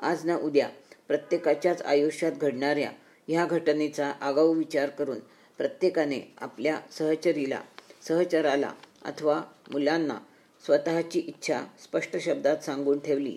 आज 0.00 0.24
ना 0.24 0.36
उद्या 0.36 0.68
प्रत्येकाच्याच 1.08 1.82
आयुष्यात 1.82 2.32
घडणाऱ्या 2.32 2.90
ह्या 3.28 3.44
घटनेचा 3.46 4.10
आगाऊ 4.20 4.54
विचार 4.54 4.90
करून 4.90 5.18
प्रत्येकाने 5.58 6.20
आपल्या 6.38 6.78
सहचरीला 6.90 7.60
सहचराला 8.08 8.72
अथवा 9.04 9.40
मुलांना 9.72 10.18
स्वतःची 10.64 11.18
इच्छा 11.18 11.60
स्पष्ट 11.82 12.16
शब्दात 12.16 12.64
सांगून 12.64 12.98
ठेवली 12.98 13.36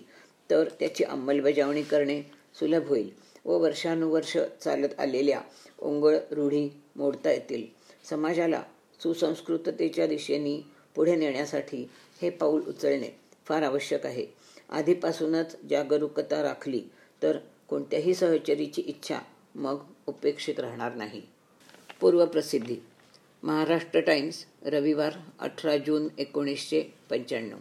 तर 0.49 0.69
त्याची 0.79 1.03
अंमलबजावणी 1.03 1.81
करणे 1.81 2.21
सुलभ 2.59 2.87
होईल 2.87 3.09
व 3.45 3.57
वर्षानुवर्ष 3.57 4.37
चालत 4.37 4.99
आलेल्या 4.99 5.41
ओंगळ 5.79 6.17
रूढी 6.31 6.69
मोडता 6.95 7.31
येतील. 7.31 7.65
समाजाला 8.09 8.61
सुसंस्कृततेच्या 9.03 10.07
दिशेने 10.07 10.59
पुढे 10.95 11.15
नेण्यासाठी 11.15 11.89
हे 12.21 12.29
पाऊल 12.29 12.61
उचलणे 12.67 13.09
फार 13.45 13.61
आवश्यक 13.61 14.05
आहे. 14.05 14.25
आधीपासूनच 14.69 15.55
जागरूकता 15.69 16.43
राखली 16.43 16.81
तर 17.23 17.37
कोणत्याही 17.67 18.15
सहचरीची 18.15 18.81
इच्छा 18.81 19.19
मग 19.55 19.83
उपेक्षित 20.07 20.59
राहणार 20.59 20.95
नाही. 20.95 21.21
पूर्वप्रसिद्धी. 22.01 22.75
महाराष्ट्र 23.43 23.99
टाइम्स 23.99 24.45
रविवार 24.65 25.13
अठरा 25.39 25.77
जून 25.77 26.07
एकोणीसशे 26.17 26.93
पंच्याण्णव. 27.09 27.57